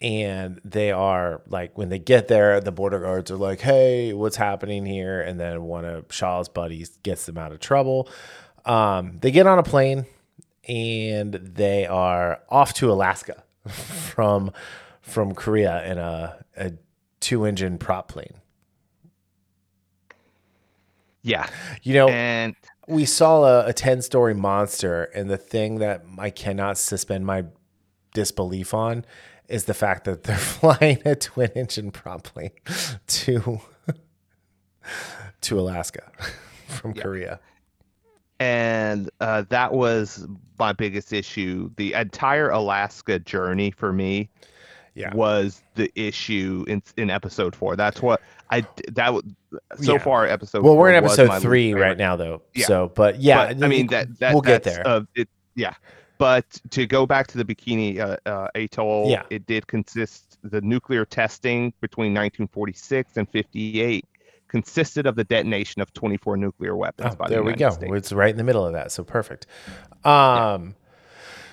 [0.00, 4.36] and they are like, when they get there, the border guards are like, Hey, what's
[4.36, 5.20] happening here?
[5.20, 8.08] And then one of Shaw's buddies gets them out of trouble.
[8.64, 10.06] Um, they get on a plane
[10.66, 14.52] and they are off to Alaska from,
[15.02, 16.72] from Korea in a, a
[17.20, 18.39] two engine prop plane.
[21.22, 21.46] Yeah.
[21.82, 22.54] You know, And
[22.90, 27.44] we saw a, a 10 story monster and the thing that i cannot suspend my
[28.12, 29.04] disbelief on
[29.48, 32.50] is the fact that they're flying a twin engine plane
[33.06, 33.60] to
[35.40, 36.10] to alaska
[36.66, 37.38] from korea
[38.40, 40.26] and uh, that was
[40.58, 41.70] my biggest issue.
[41.76, 44.30] The entire Alaska journey for me
[44.94, 47.76] yeah was the issue in in episode four.
[47.76, 48.20] That's what
[48.50, 48.62] I
[48.92, 49.12] that
[49.80, 49.98] so Yeah.
[49.98, 50.62] far episode.
[50.62, 52.66] well we're in episode three right now though Yeah.
[52.66, 55.74] so but yeah But, I mean that, that we'll get there Uh, it, yeah,
[56.18, 59.22] but to go back to the Bikini uh, uh, Atoll, Yeah.
[59.30, 64.04] it did consist the nuclear testing between 1946 and 58
[64.48, 67.12] consisted of the detonation of 24 nuclear weapons.
[67.12, 67.70] Oh, by the there we go.
[67.70, 67.92] States.
[67.94, 69.46] It's right in the middle of that, so perfect.
[70.04, 70.74] Um,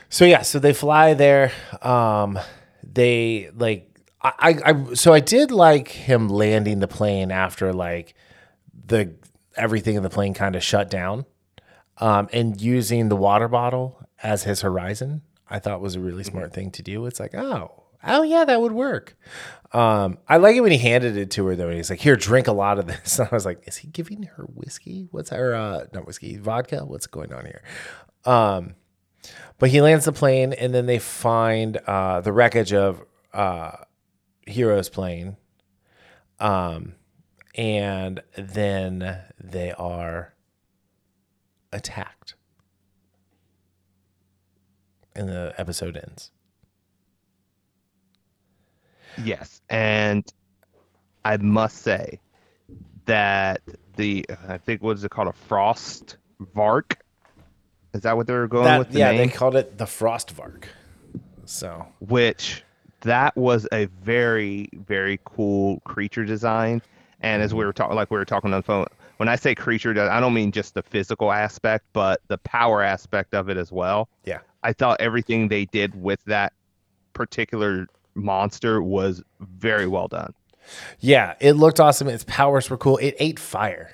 [0.10, 1.52] so yeah, so they fly there.
[1.82, 2.40] Um,
[2.94, 8.16] they like I, I, so I did like him landing the plane after like
[8.86, 9.14] the
[9.56, 11.26] everything in the plane kind of shut down,
[12.00, 15.22] um, and using the water bottle as his horizon.
[15.50, 17.06] I thought was a really smart thing to do.
[17.06, 19.16] It's like, oh, oh yeah, that would work.
[19.72, 21.68] Um, I like it when he handed it to her though.
[21.68, 23.88] And he's like, "Here, drink a lot of this." And I was like, "Is he
[23.88, 25.08] giving her whiskey?
[25.12, 26.86] What's her uh, not whiskey, vodka?
[26.86, 27.64] What's going on here?"
[28.26, 28.76] Um,
[29.60, 33.02] but he lands the plane, and then they find uh, the wreckage of
[33.34, 33.72] uh,
[34.48, 35.38] Hiro's plane.
[36.40, 36.94] Um,
[37.56, 40.34] and then they are
[41.74, 42.36] attacked,
[45.16, 46.32] and the episode ends.
[49.24, 50.32] Yes, and
[51.26, 52.20] I must say
[53.06, 53.62] that
[53.96, 56.18] the I think what is it called a frost
[56.54, 57.00] vark?
[57.98, 59.28] Is that what they were going That- with the yeah, name?
[59.28, 60.66] they called it the Frostvark.
[61.46, 62.64] So Which
[63.02, 66.82] that was a very very cool creature design.
[67.22, 68.86] And as we were talking, like we were talking on the phone,
[69.18, 73.34] when I say creature, I don't mean just the physical aspect, but the power aspect
[73.34, 74.08] of it as well.
[74.26, 76.54] yeah, I thought everything they did with that
[77.14, 80.34] particular monster was very well done.
[81.00, 82.08] yeah, it looked awesome.
[82.10, 82.98] Its powers were cool.
[82.98, 83.90] It ate fire.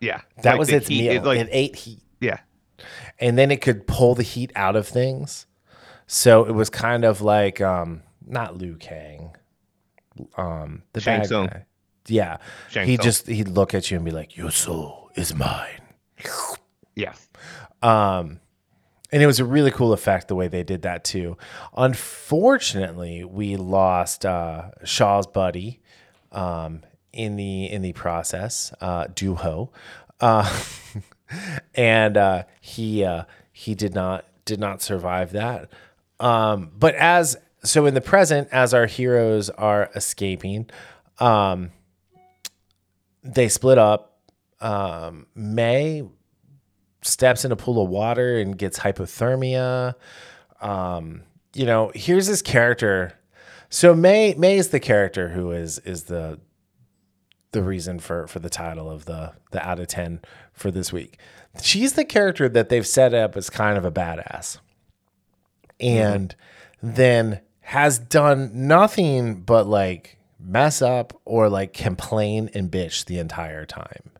[0.00, 1.12] Yeah, That like was its heat- meal.
[1.12, 2.02] it, like it ate heat.
[2.20, 2.38] yeah,
[3.18, 5.46] and then it could pull the heat out of things.
[6.06, 9.36] So it was kind of like um not Liu Kang.
[10.36, 11.46] Um the Shang bad Tsung.
[11.46, 11.66] guy.
[12.08, 12.36] Yeah.
[12.68, 13.04] Shang he Tsung.
[13.04, 15.80] just he'd look at you and be like, Your soul is mine.
[16.96, 17.14] Yeah.
[17.82, 18.40] Um
[19.12, 21.36] and it was a really cool effect the way they did that too.
[21.76, 25.80] Unfortunately, we lost uh Shaw's buddy
[26.32, 29.70] um in the in the process, uh Duho.
[30.20, 30.60] Uh
[31.74, 35.70] and uh he uh he did not did not survive that.
[36.18, 40.68] Um but as so in the present as our heroes are escaping,
[41.18, 41.70] um
[43.22, 44.18] they split up.
[44.60, 46.04] Um May
[47.02, 49.94] steps in a pool of water and gets hypothermia.
[50.60, 51.22] Um,
[51.54, 53.18] you know, here's this character.
[53.70, 56.38] So May May is the character who is is the
[57.52, 60.20] the reason for for the title of the the out of 10
[60.52, 61.18] for this week.
[61.62, 64.58] She's the character that they've set up as kind of a badass.
[65.80, 66.34] And
[66.82, 73.64] then has done nothing but like mess up or like complain and bitch the entire
[73.64, 74.10] time.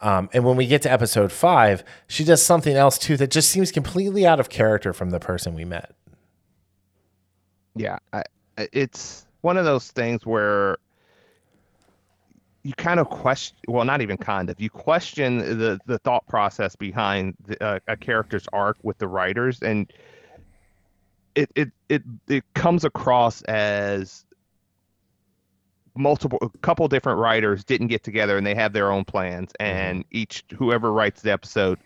[0.00, 3.48] Um, and when we get to episode five, she does something else too that just
[3.50, 5.94] seems completely out of character from the person we met.
[7.76, 8.24] Yeah, I,
[8.56, 10.76] it's one of those things where
[12.64, 16.76] you kind of question well not even kind of you question the the thought process
[16.76, 19.92] behind the, uh, a character's arc with the writers and
[21.34, 24.24] it it it it comes across as
[25.94, 29.76] multiple a couple different writers didn't get together and they have their own plans mm-hmm.
[29.76, 31.78] and each whoever writes the episode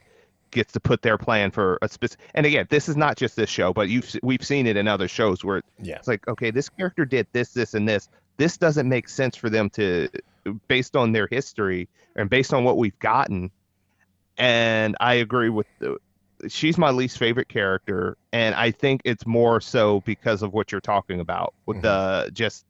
[0.53, 3.51] gets to put their plan for a specific and again this is not just this
[3.51, 5.97] show but you've we've seen it in other shows where yeah.
[5.97, 9.51] it's like okay this character did this this and this this doesn't make sense for
[9.51, 10.09] them to
[10.69, 13.51] based on their history and based on what we've gotten.
[14.39, 15.97] And i agree with the,
[16.49, 18.17] she's my least favorite character.
[18.33, 22.27] And i think it's more so because of what you're talking about with mm-hmm.
[22.27, 22.67] the just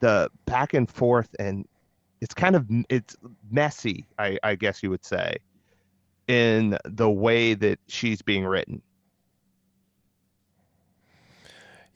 [0.00, 1.66] the back and forth and
[2.20, 3.16] it's kind of it's
[3.50, 5.36] messy I, I guess you would say
[6.26, 8.82] in the way that she's being written.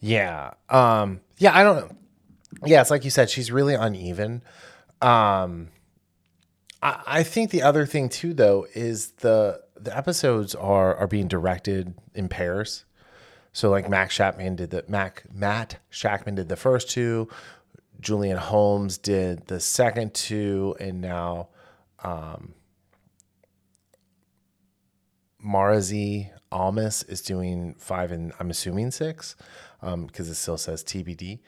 [0.01, 1.97] Yeah um yeah i don't know.
[2.65, 4.43] Yeah it's like you said she's really uneven
[5.03, 5.69] um
[6.83, 11.29] I, I think the other thing too though is the the episodes are are being
[11.29, 12.85] directed in pairs
[13.53, 17.29] so like Mac Shakman did the Mac Matt Shakman did the first two.
[18.01, 21.49] Julian Holmes did the second two, and now
[22.05, 22.55] um,
[25.45, 29.35] Mairzee Almas is doing five and I'm assuming six
[29.81, 31.41] because um, it still says TBD.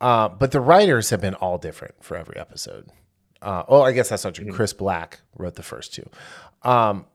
[0.00, 2.88] Uh, but the writers have been all different for every episode.
[3.40, 4.46] Uh, oh, I guess that's not true.
[4.46, 4.54] Mm-hmm.
[4.54, 6.08] Chris Black wrote the first two.
[6.62, 7.06] Um,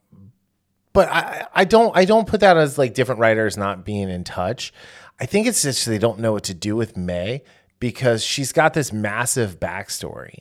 [0.94, 4.24] but I, I don't I don't put that as like different writers not being in
[4.24, 4.74] touch.
[5.20, 7.44] I think it's just they don't know what to do with May
[7.80, 10.40] because she's got this massive backstory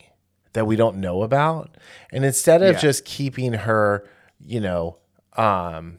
[0.53, 1.76] that we don't know about.
[2.12, 2.80] And instead of yeah.
[2.80, 4.09] just keeping her,
[4.41, 4.99] you know,
[5.36, 5.99] um,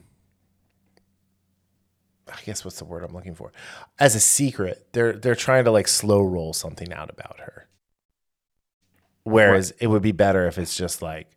[2.31, 3.51] I guess what's the word I'm looking for?
[3.99, 7.67] As a secret, they're they're trying to like slow roll something out about her.
[9.23, 9.83] Whereas right.
[9.83, 11.27] it would be better if it's just like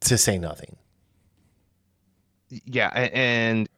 [0.00, 0.76] to say nothing.
[2.48, 3.68] Yeah, and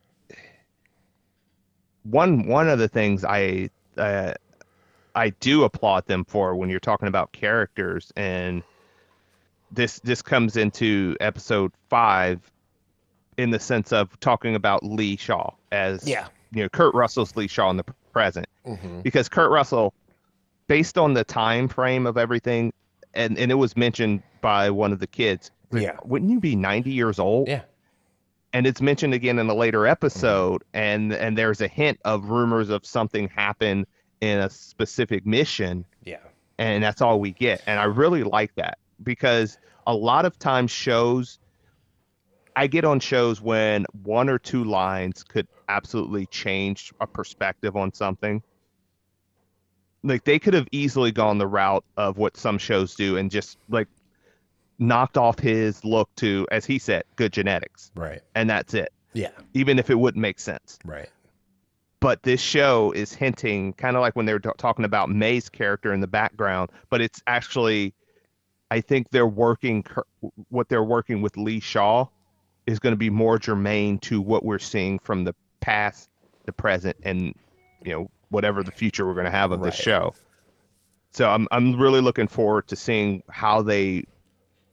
[2.02, 4.34] one one of the things I uh,
[5.14, 8.62] I do applaud them for when you're talking about characters and
[9.70, 12.40] this this comes into episode five
[13.38, 17.48] in the sense of talking about Lee Shaw as yeah you know Kurt Russell's Lee
[17.48, 19.00] Shaw in the present mm-hmm.
[19.00, 19.94] because Kurt Russell
[20.66, 22.72] based on the time frame of everything
[23.14, 26.90] and and it was mentioned by one of the kids yeah wouldn't you be 90
[26.90, 27.62] years old yeah
[28.52, 30.78] and it's mentioned again in a later episode mm-hmm.
[30.78, 33.86] and and there's a hint of rumors of something happened
[34.20, 35.84] in a specific mission.
[36.04, 36.18] Yeah.
[36.58, 37.62] And that's all we get.
[37.66, 41.38] And I really like that because a lot of times shows
[42.58, 47.94] I get on shows when one or two lines could absolutely change a perspective on
[47.94, 48.42] something.
[50.02, 53.58] Like they could have easily gone the route of what some shows do and just
[53.68, 53.86] like
[54.80, 57.92] knocked off his look to, as he said, good genetics.
[57.94, 58.22] Right.
[58.34, 58.92] And that's it.
[59.12, 59.30] Yeah.
[59.54, 60.80] Even if it wouldn't make sense.
[60.84, 61.08] Right
[62.00, 65.48] but this show is hinting kind of like when they were t- talking about May's
[65.48, 67.92] character in the background, but it's actually,
[68.70, 69.84] I think they're working
[70.48, 72.06] what they're working with Lee Shaw
[72.68, 76.10] is going to be more germane to what we're seeing from the past,
[76.44, 77.34] the present, and
[77.82, 79.72] you know whatever the future we're going to have of right.
[79.72, 80.14] this show.
[81.12, 84.04] So I'm I'm really looking forward to seeing how they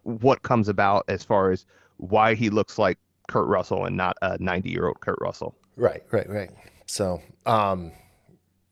[0.04, 1.66] what comes about as far as
[1.98, 5.56] why he looks like Kurt Russell and not a 90 year old Kurt Russell.
[5.78, 6.52] Right, right, right.
[6.86, 7.94] So, um,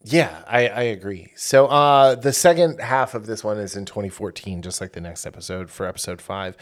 [0.04, 1.32] yeah, I, I agree.
[1.36, 5.26] So, uh, the second half of this one is in 2014, just like the next
[5.26, 6.56] episode for episode five.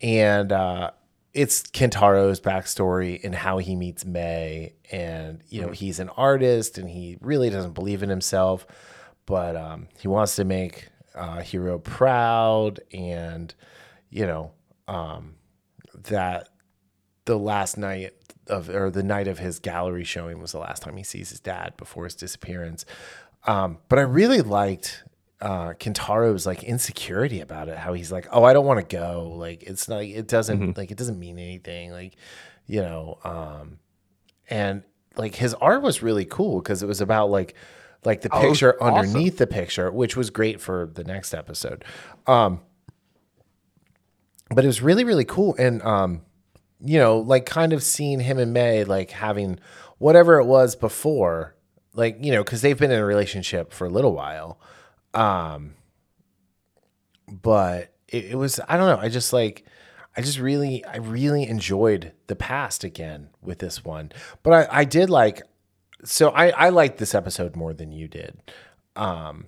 [0.00, 0.90] And, uh,
[1.38, 4.72] it's Kentaro's backstory and how he meets May.
[4.90, 5.74] And, you know, mm-hmm.
[5.74, 8.66] he's an artist and he really doesn't believe in himself,
[9.24, 12.80] but, um, he wants to make, uh, Hiro proud.
[12.92, 13.54] And,
[14.10, 14.50] you know,
[14.88, 15.36] um,
[15.94, 16.48] that
[17.24, 18.14] the last night
[18.48, 21.38] of or the night of his gallery showing was the last time he sees his
[21.38, 22.84] dad before his disappearance.
[23.46, 25.04] Um, but I really liked
[25.40, 27.76] uh, Kentaro's like insecurity about it.
[27.76, 29.34] How he's like, oh, I don't want to go.
[29.36, 30.02] Like it's not.
[30.02, 30.78] It doesn't mm-hmm.
[30.78, 31.92] like it doesn't mean anything.
[31.92, 32.16] Like
[32.66, 33.18] you know.
[33.24, 33.78] Um,
[34.50, 34.82] and
[35.16, 37.54] like his art was really cool because it was about like
[38.04, 38.94] like the Oh, picture awesome.
[38.94, 41.84] underneath the picture, which was great for the next episode.
[42.26, 42.60] Um,
[44.50, 46.22] but it was really really cool, and um,
[46.80, 49.58] you know, like kind of seeing him and May like having
[49.98, 51.54] whatever it was before,
[51.94, 54.60] like you know, because they've been in a relationship for a little while,
[55.14, 55.74] um,
[57.30, 59.64] but it, it was I don't know, I just like.
[60.16, 64.10] I just really, I really enjoyed the past again with this one.
[64.42, 65.42] But I, I did like,
[66.02, 68.36] so I, I liked this episode more than you did.
[68.96, 69.46] Um,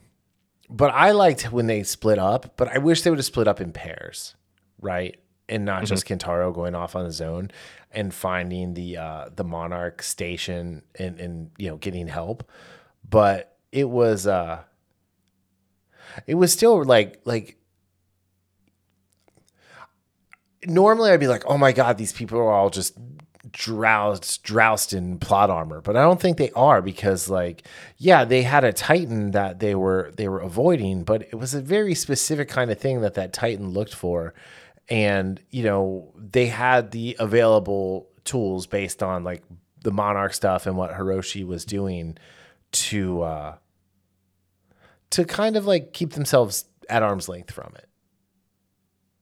[0.68, 3.60] but I liked when they split up, but I wish they would have split up
[3.60, 4.36] in pairs,
[4.80, 5.18] right?
[5.48, 7.50] And not just Kentaro going off on his own
[7.90, 12.48] and finding the uh, the Monarch station and, and you know getting help.
[13.08, 14.62] But it was uh
[16.26, 17.56] it was still like like
[20.66, 22.96] normally I'd be like, oh my God, these people are all just
[23.52, 25.80] drowsed, drowsed in plot armor.
[25.80, 29.74] But I don't think they are because like, yeah, they had a Titan that they
[29.74, 33.32] were they were avoiding, but it was a very specific kind of thing that that
[33.32, 34.34] Titan looked for.
[34.88, 39.42] And, you know, they had the available tools based on like
[39.82, 42.18] the Monarch stuff and what Hiroshi was doing
[42.72, 43.54] to uh
[45.10, 47.86] to kind of like keep themselves at arm's length from it.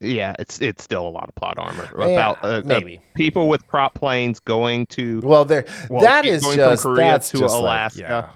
[0.00, 3.00] Yeah, it's it's still a lot of plot armor Yeah, about uh, uh, maybe.
[3.14, 6.96] people with prop planes going to Well, there Well, that is going from just Korea
[7.10, 8.00] that's to just like, Alaska.
[8.00, 8.30] yeah.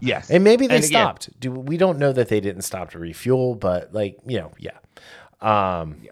[0.00, 1.38] yes, And maybe they And again- stopped.
[1.38, 4.72] Do we don't know that they didn't stop to refuel, but like you know, yeah.
[5.40, 6.10] Um, Yeah.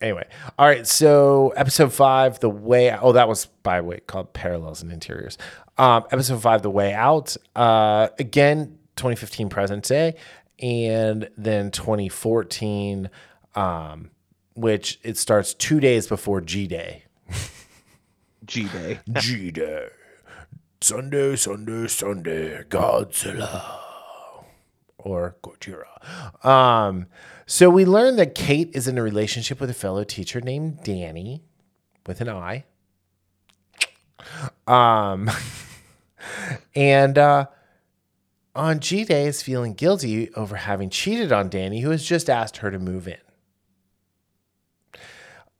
[0.00, 0.26] Anyway,
[0.58, 0.86] all right.
[0.86, 2.96] So episode five, the way.
[2.96, 5.36] Oh, that was by the way called Parallels and Interiors.
[5.76, 7.36] Um, episode five, the way out.
[7.56, 10.14] Uh, again, 2015 present day,
[10.60, 13.08] and then 2014,
[13.54, 14.10] um,
[14.54, 17.04] which it starts two days before G Day.
[18.44, 19.00] G Day.
[19.14, 19.88] G Day.
[20.80, 23.76] Sunday, Sunday, Sunday, Godzilla.
[24.98, 26.44] Or Gojira.
[26.44, 27.06] Um,
[27.46, 31.42] so we learned that Kate is in a relationship with a fellow teacher named Danny
[32.06, 32.64] with an I.
[34.66, 35.30] Um,
[36.74, 37.46] and uh,
[38.58, 42.58] on G Day is feeling guilty over having cheated on Danny, who has just asked
[42.58, 43.16] her to move in.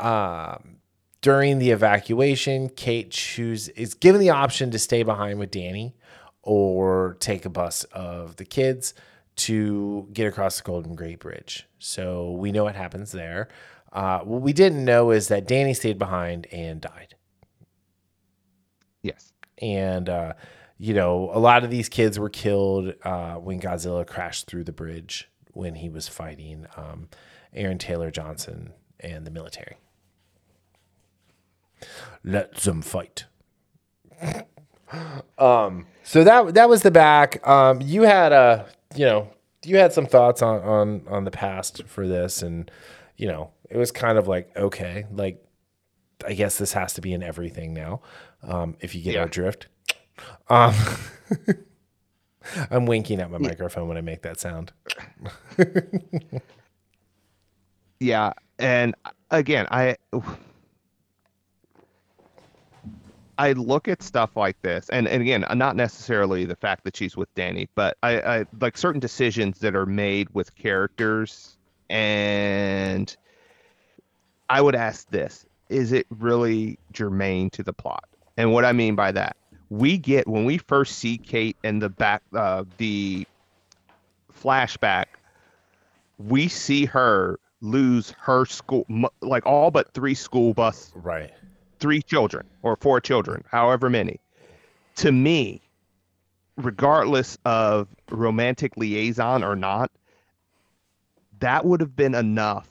[0.00, 0.78] Um,
[1.20, 5.94] during the evacuation, Kate choose is given the option to stay behind with Danny
[6.42, 8.94] or take a bus of the kids
[9.36, 11.68] to get across the Golden Gate Bridge.
[11.78, 13.48] So we know what happens there.
[13.92, 17.14] Uh, what we didn't know is that Danny stayed behind and died.
[19.02, 19.32] Yes.
[19.62, 20.32] And uh,
[20.78, 24.72] you know, a lot of these kids were killed uh, when Godzilla crashed through the
[24.72, 27.08] bridge when he was fighting um,
[27.52, 29.76] Aaron Taylor Johnson and the military.
[32.24, 33.24] Let them fight.
[35.38, 37.46] um, so that that was the back.
[37.46, 39.30] Um, you had a you know
[39.64, 42.70] you had some thoughts on on on the past for this, and
[43.16, 45.44] you know it was kind of like okay, like
[46.26, 48.00] I guess this has to be in everything now.
[48.42, 49.20] Um, if you get Yeah.
[49.20, 49.68] our drift.
[50.48, 50.74] Um,
[52.70, 54.72] I'm winking at my microphone when I make that sound.
[58.00, 58.94] Yeah, and
[59.30, 59.96] again, I
[63.38, 67.16] I look at stuff like this, and, and again, not necessarily the fact that she's
[67.16, 71.56] with Danny, but I, I like certain decisions that are made with characters,
[71.90, 73.16] and
[74.48, 78.04] I would ask this: Is it really germane to the plot?
[78.36, 79.36] And what I mean by that,
[79.70, 83.26] we get when we first see Kate in the back, uh, the
[84.32, 85.06] flashback
[86.18, 88.86] we see her lose her school
[89.20, 91.32] like all but three school bus Right.
[91.80, 94.20] three children or four children however many
[94.96, 95.60] to me
[96.56, 99.90] regardless of romantic liaison or not
[101.40, 102.68] that would have been enough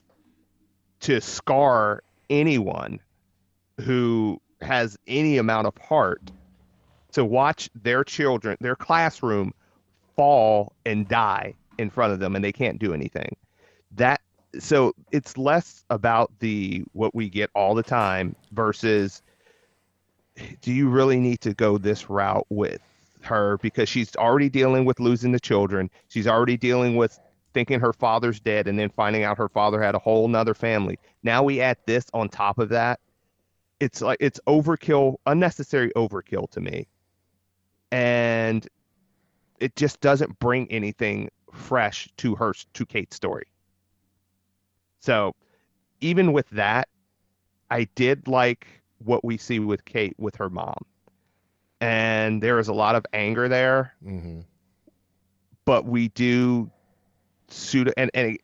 [1.02, 3.00] to scar anyone
[3.82, 6.32] who has any amount of heart
[7.14, 9.54] to watch their children their classroom
[10.16, 13.36] fall and die in front of them and they can't do anything.
[13.96, 14.22] That
[14.60, 19.22] so it's less about the what we get all the time versus
[20.62, 22.82] do you really need to go this route with
[23.22, 23.58] her?
[23.60, 25.90] Because she's already dealing with losing the children.
[26.10, 27.20] She's already dealing with
[27.54, 31.00] thinking her father's dead and then finding out her father had a whole nother family.
[31.24, 33.00] Now we add this on top of that.
[33.80, 36.88] It's like it's overkill unnecessary overkill to me
[37.92, 38.68] and
[39.60, 43.46] it just doesn't bring anything fresh to her to Kate's story.
[45.00, 45.34] So,
[46.02, 46.90] even with that,
[47.70, 48.68] I did like
[49.00, 50.78] what we see with Kate with her mom.
[51.82, 53.94] and there is a lot of anger there.
[54.04, 54.42] hmm
[55.66, 56.72] But we do
[57.50, 58.38] suit and and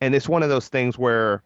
[0.00, 1.42] and it's one of those things where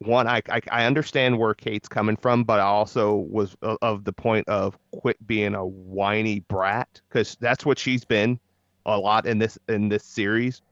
[0.00, 4.12] one I, I I understand where Kate's coming from, but I also was of- the
[4.12, 8.38] point of quit being a whiny brat because that's what she's been
[8.86, 10.62] a lot in this in this series.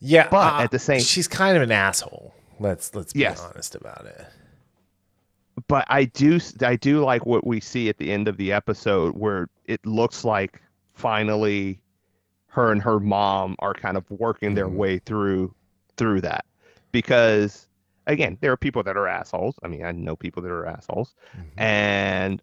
[0.00, 2.34] Yeah, But uh, at the same- she's kind of an asshole.
[2.60, 3.40] Let's let's be Yes.
[3.40, 4.26] honest about it.
[5.66, 9.16] But I do I do like what we see at the end of the episode
[9.16, 10.60] where it looks like
[10.94, 11.80] finally
[12.48, 14.74] her and her mom are kind of working their Mhm.
[14.74, 15.54] way through
[15.96, 16.44] through that
[16.92, 17.66] because
[18.08, 21.14] again there are people that are assholes i mean i know people that are assholes
[21.36, 21.44] Mhm.
[21.60, 22.42] and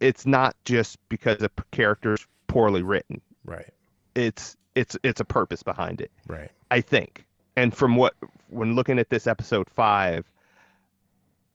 [0.00, 3.72] it's not just because a character's poorly written Right,
[4.14, 6.50] it's it's it's a purpose behind it right.
[6.70, 7.24] I think.
[7.56, 8.14] And from what
[8.48, 10.30] when looking at this episode five,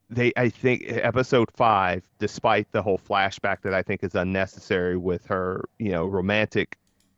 [0.09, 5.25] they I think episode five, despite the whole flashback that I think is unnecessary with
[5.27, 6.77] her, you know, romantic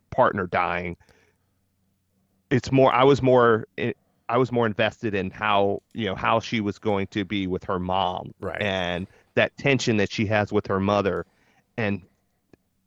[0.09, 0.97] partner dying,
[2.49, 2.91] it's more.
[2.91, 3.67] I was more.
[4.30, 7.63] I was more invested in how you know how she was going to be with
[7.65, 8.61] her mom, Right.
[8.61, 11.26] and that tension that she has with her mother,
[11.78, 12.01] and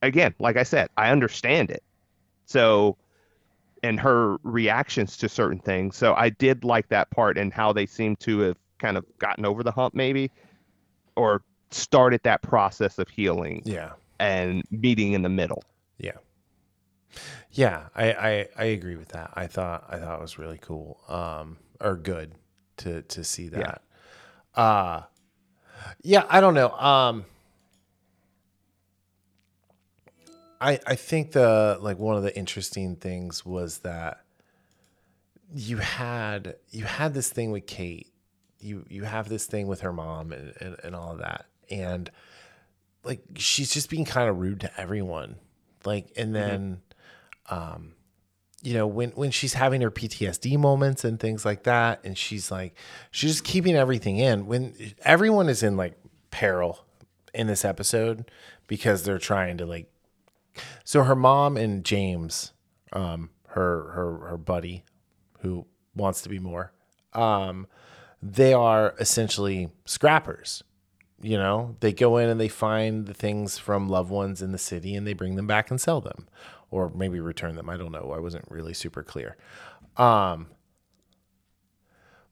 [0.03, 1.83] again, like I said, I understand it.
[2.47, 2.97] So
[3.83, 5.97] and her reactions to certain things.
[5.97, 9.45] So I did like that part and how they seem to have kind of gotten
[9.45, 10.31] over the hump, maybe,
[11.15, 15.63] or started that process of healing Yeah, and meeting in the middle.
[15.99, 16.13] yeah,
[17.53, 17.89] yeah.
[17.95, 19.31] I, I I agree with that.
[19.35, 22.33] I thought I thought it was really cool, um, or good
[22.79, 23.83] to to see that.
[24.55, 25.03] Uh
[26.03, 26.25] yeah.
[26.29, 26.71] I don't know.
[26.71, 27.25] Um,
[30.61, 34.21] I I think the like one of the interesting things was that
[35.55, 38.13] you had you had this thing with Kate.
[38.59, 41.47] You you have this thing with her mom and, and, and all of that.
[41.71, 42.11] And
[43.05, 45.37] like she's just being kind of rude to everyone.
[45.85, 46.81] Like and then
[47.51, 47.93] um
[48.63, 52.51] you know when when she's having her PTSD moments and things like that and she's
[52.51, 52.75] like
[53.11, 55.95] she's just keeping everything in when everyone is in like
[56.31, 56.85] peril
[57.33, 58.31] in this episode
[58.67, 59.91] because they're trying to like
[60.85, 62.53] so her mom and James,
[62.93, 64.85] um, her her her buddy,
[65.41, 66.73] who wants to be more,
[67.13, 67.67] um,
[68.23, 70.63] they are essentially scrappers.
[71.23, 74.59] You know, they go in and they find the things from loved ones in the
[74.59, 76.29] city and they bring them back and sell them,
[76.71, 77.69] or maybe return them.
[77.71, 78.13] I don't know.
[78.13, 79.37] I wasn't really super clear.
[79.97, 80.49] Um,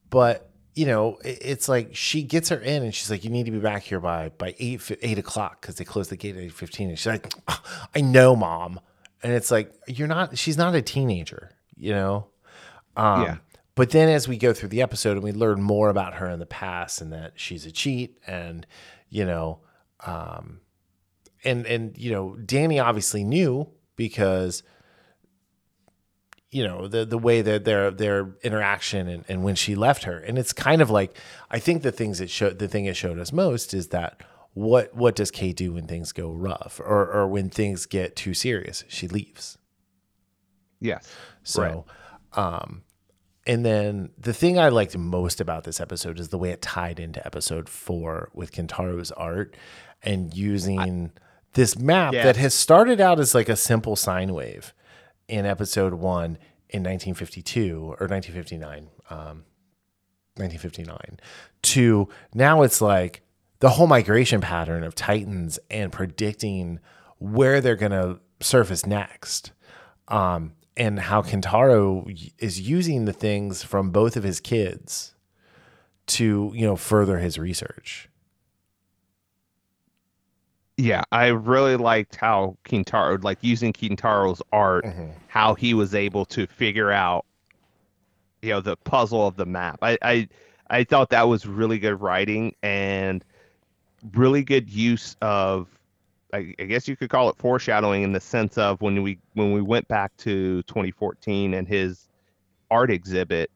[0.09, 3.45] but you know, it, it's like she gets her in and she's like, "You need
[3.45, 6.41] to be back here by by eight eight o'clock because they close the gate at
[6.43, 6.89] eight fifteen.
[6.89, 8.79] And she's like, "Ah, "I know, mom."
[9.23, 10.37] And it's like you're not.
[10.37, 12.27] She's not a teenager, you know.
[12.95, 13.37] Um, Yeah.
[13.75, 16.39] But then as we go through the episode and we learn more about her in
[16.39, 18.65] the past and that she's a cheat and
[19.09, 19.59] you know,
[20.05, 20.61] um,
[21.43, 24.63] and and you know, Danny obviously knew because
[26.51, 30.17] you know the the way that their their interaction and, and when she left her.
[30.17, 31.17] And it's kind of like
[31.51, 34.21] i think the things that showed the thing it showed us most is that
[34.53, 38.33] what what does kay do when things go rough or or when things get too
[38.33, 38.85] serious?
[38.87, 39.57] She leaves.
[40.79, 41.11] Yes.
[41.43, 41.85] so
[42.33, 42.83] um
[43.47, 46.99] and then the thing i liked most about this episode is the way it tied
[46.99, 49.55] into episode four with kentaro's art
[50.03, 51.11] and using
[51.55, 52.23] this map Yeah.
[52.23, 54.73] that has started out as like a simple sine wave
[55.27, 56.37] in episode one
[56.69, 59.43] in 1952 or 1959, um,
[60.37, 61.19] 1959,
[61.63, 63.21] to now it's like
[63.59, 66.79] the whole migration pattern of Titans and predicting
[67.19, 69.51] where they're going to surface next.
[70.09, 72.05] Um, and how Kentaro
[72.37, 75.15] is using the things from both of his kids
[76.07, 78.09] to, you know, further his research.
[80.77, 85.11] Yeah, I really liked how Kentaro, like using Kentaro's art, mm-hmm.
[85.27, 87.25] how he was able to figure out,
[88.41, 89.79] you know, the puzzle of the map.
[89.81, 90.27] I, I,
[90.69, 93.23] I thought that was really good writing and
[94.13, 95.69] really good use of,
[96.33, 99.53] I, I guess you could call it foreshadowing in the sense of when we when
[99.53, 102.09] we went back to 2014 and his
[102.69, 103.49] art exhibit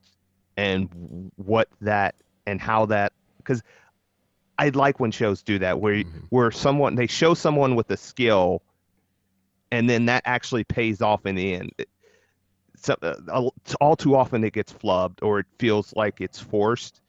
[0.56, 2.16] and what that
[2.46, 3.62] and how that because
[4.60, 8.62] I like when shows do that where where someone they show someone with a skill
[9.72, 11.72] and then that actually pays off in the end.
[11.78, 11.90] It-
[12.82, 13.50] So, uh,
[13.82, 17.02] all too often it gets flubbed or it feels like it's forced,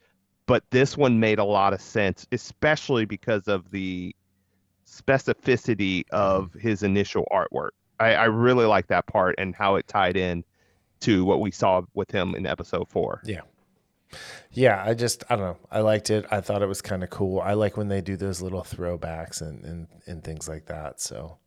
[0.47, 4.15] but this one made a lot of sense, especially because of the
[4.87, 7.71] specificity of his initial artwork.
[7.99, 10.45] I, I really like that part and how it tied in
[11.01, 13.21] to what we saw with him in episode four.
[13.25, 13.43] Yeah.
[14.53, 15.57] Yeah, I just I don't know.
[15.71, 16.27] I liked it.
[16.31, 17.41] I thought it was kind of cool.
[17.41, 21.01] I like when they do those little throwbacks and and, and things like that.
[21.01, 21.39] So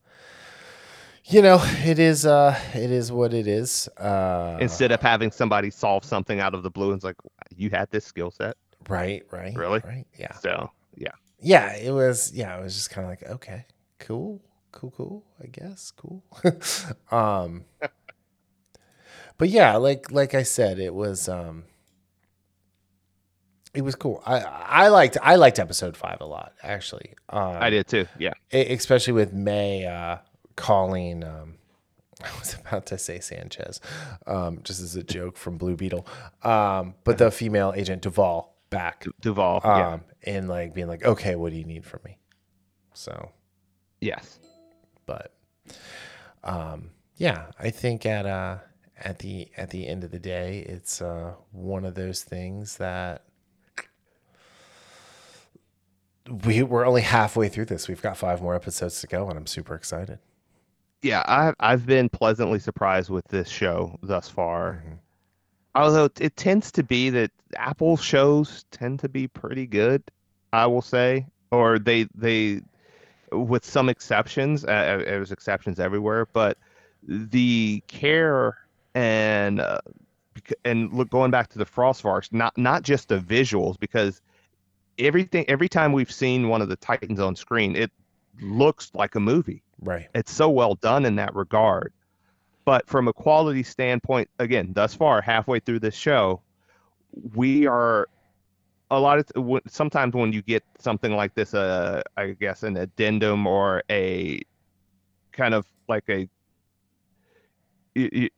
[1.26, 3.88] you know, it is uh it is what it is.
[3.98, 7.16] Uh Instead of having somebody solve something out of the blue, and it's like
[7.56, 8.56] you had this skill set,
[8.88, 9.56] right, right.
[9.56, 9.82] Really?
[9.86, 10.06] Right.
[10.18, 10.34] Yeah.
[10.34, 11.12] so yeah.
[11.40, 13.66] Yeah, it was yeah, it was just kind of like, okay,
[14.00, 14.42] cool.
[14.72, 15.92] Cool, cool, I guess.
[15.92, 16.24] Cool.
[17.12, 17.66] um
[19.38, 21.66] But yeah, like like I said, it was um
[23.74, 24.22] it was cool.
[24.26, 27.14] I I liked I liked episode five a lot actually.
[27.30, 28.06] Um, I did too.
[28.20, 28.34] Yeah.
[28.52, 30.18] especially with May uh,
[30.56, 31.24] calling.
[31.24, 31.56] Um,
[32.24, 33.82] I was about to say Sanchez,
[34.28, 36.08] um, just as a joke from Blue Beetle,
[36.44, 39.60] um, but the female agent Duval back, Duval.
[39.66, 40.34] um, yeah.
[40.36, 42.18] and like being like, okay, what do you need from me?
[42.94, 43.32] So,
[44.00, 44.40] Yes.
[45.06, 45.34] but
[46.44, 48.58] um, yeah, I think at uh,
[48.98, 53.24] at the at the end of the day, it's uh, one of those things that
[56.30, 57.88] we we're only halfway through this.
[57.88, 60.20] We've got five more episodes to go, and I'm super excited.
[61.02, 64.84] Yeah, I I've been pleasantly surprised with this show thus far.
[64.88, 64.98] Mhm.
[65.76, 70.04] Although it tends to be that Apple shows tend to be pretty good,
[70.54, 72.62] I will say, or they they
[73.32, 76.58] with some exceptions, uh, uh, there's exceptions everywhere, but
[77.08, 78.58] the care
[78.96, 79.80] and uh,
[80.64, 84.22] and look going back to the Frostvarks, not not just the visuals because
[84.98, 87.92] everything every time we've seen one of the Titans on screen, it
[88.42, 90.08] looks like a movie Right.
[90.16, 91.94] it's so well done in that regard.
[92.66, 96.42] But from a quality standpoint, again, thus far, halfway through this show,
[97.36, 98.08] we are
[98.90, 103.48] a lot of sometimes when you get something like this, uh, I guess an addendum
[103.48, 104.42] or a
[105.32, 106.30] kind of like a
[107.96, 108.30] y- y-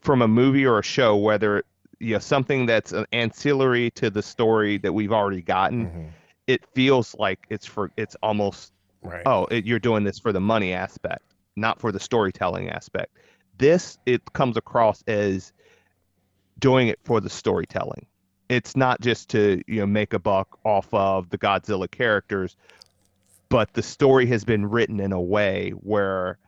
[0.00, 1.64] from a movie or a show, whether
[2.00, 6.10] you know something that's an ancillary to the story that we've already gotten, Mhm.
[6.46, 8.72] it feels like it's for it's almost
[9.02, 9.22] Right.
[9.26, 13.16] oh it, you're doing this for the money aspect not for the storytelling aspect
[13.58, 15.52] this it comes across as
[16.58, 18.04] doing it for the storytelling
[18.50, 22.56] it's not just to you know make a buck off of the godzilla characters
[23.48, 26.38] but the story has been written in a way where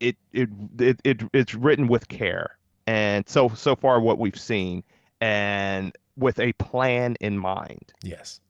[0.00, 0.48] it it,
[0.78, 2.56] it, it it's written with care
[2.86, 4.82] and so so far what we've seen
[5.20, 8.40] and with a plan in mind Yes.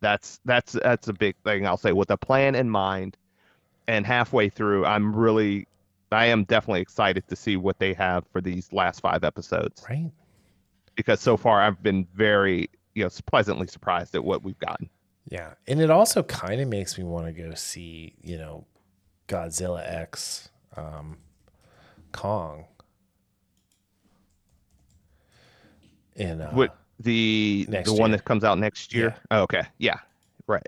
[0.00, 3.16] that's that's that's a big thing I'll say with a plan in mind
[3.88, 5.66] and halfway through I'm really
[6.12, 10.10] I am definitely excited to see what they have for these last 5 episodes Right.
[10.96, 14.90] because so far I've been very you know pleasantly surprised at what we've gotten.
[15.28, 15.52] Yeah.
[15.68, 18.64] And it also kind of makes me want to go see, you know,
[19.28, 21.18] Godzilla X um,
[22.10, 22.64] Kong.
[26.20, 29.14] In uh, What the the one that comes out next year?
[29.30, 29.62] Oh, okay.
[29.78, 29.98] Yeah.
[30.46, 30.66] Right.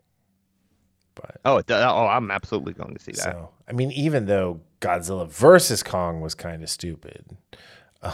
[1.15, 3.23] but Oh, it, oh, I'm absolutely going to see that.
[3.23, 7.25] so I mean, even though Godzilla versus Kong was kind of stupid,
[8.03, 8.13] um,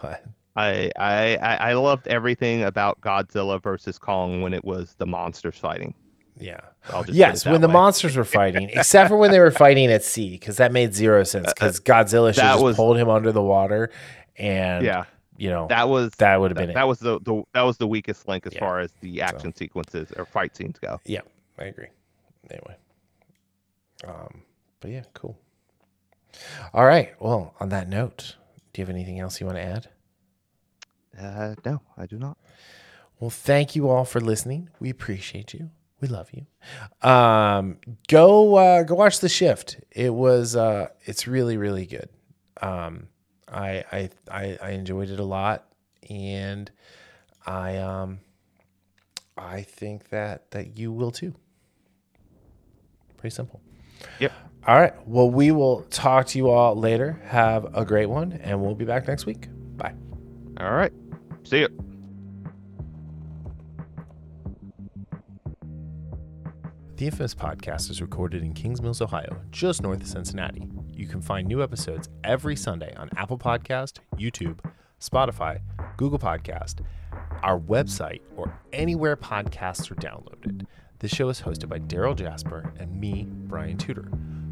[0.00, 0.24] but
[0.56, 5.94] I, I I loved everything about Godzilla versus Kong when it was the monsters fighting.
[6.38, 6.60] yeah.
[6.88, 9.52] I'll just put Yes, when that the monsters were fighting, except for when they were
[9.52, 11.52] fighting at sea, because that made zero sense.
[11.52, 13.90] Because Godzilla should Uh, that just was- pulled him under the water,
[14.36, 15.04] and yeah,
[15.36, 16.86] you know that was that would have been that it.
[16.86, 18.60] was the, the that was the weakest link as Yeah.
[18.60, 21.00] far as the action sequences or fight scenes go.
[21.06, 21.20] Yeah,
[21.58, 21.88] I agree.
[22.50, 22.76] Anyway,
[24.06, 24.42] um,
[24.80, 25.38] but yeah, cool.
[26.74, 27.14] All right.
[27.20, 28.36] Well, on that note,
[28.72, 29.88] do you have anything else you want to add?
[31.18, 32.36] Uh, no, I do not.
[33.20, 34.70] Well, thank you all for listening.
[34.80, 35.70] We appreciate you.
[36.00, 36.46] We love you.
[37.08, 37.78] Um,
[38.08, 39.76] go uh, go watch the shift.
[39.92, 42.08] It was uh, it's really really good.
[42.60, 43.08] Um,
[43.52, 45.72] I, I I I enjoyed it a lot,
[46.08, 46.70] and
[47.46, 48.20] I um
[49.36, 51.34] I think that that you will too.
[53.16, 53.60] Pretty simple.
[54.18, 54.32] Yep.
[54.66, 55.08] All right.
[55.08, 57.20] Well, we will talk to you all later.
[57.26, 59.48] Have a great one, and we'll be back next week.
[59.76, 59.94] Bye.
[60.58, 60.92] All right.
[61.44, 61.68] See you.
[66.96, 70.68] The Infamous Podcast is recorded in Kings Mills, Ohio, just north of Cincinnati.
[71.02, 74.60] You can find new episodes every Sunday on Apple Podcast, YouTube,
[75.00, 75.60] Spotify,
[75.96, 76.76] Google Podcast,
[77.42, 80.64] our website, or anywhere podcasts are downloaded.
[81.00, 84.08] This show is hosted by Darryl Jasper and me, Brian Tudor.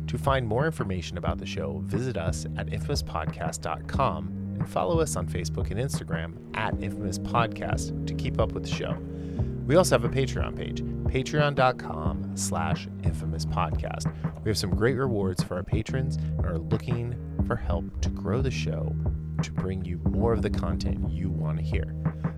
[0.09, 5.29] To find more information about the show, visit us at infamouspodcast.com and follow us on
[5.29, 8.99] Facebook and Instagram at Infamous Podcast to keep up with the show.
[9.71, 14.13] We also have a Patreon page, patreon.com slash infamous podcast.
[14.43, 17.15] We have some great rewards for our patrons and are looking
[17.47, 18.93] for help to grow the show
[19.45, 21.85] to bring you more of the content you want to hear.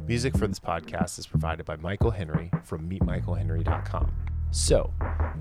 [0.07, 4.13] Music for this podcast is provided by Michael Henry from meetmichaelhenry.com.
[4.51, 4.93] So,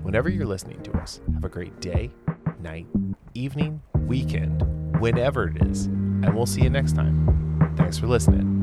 [0.02, 2.10] whenever you're listening to us, have a great day,
[2.58, 2.86] night,
[3.34, 4.62] evening, weekend,
[4.98, 7.74] whenever it is, and we'll see you next time.
[7.76, 8.61] Thanks for listening.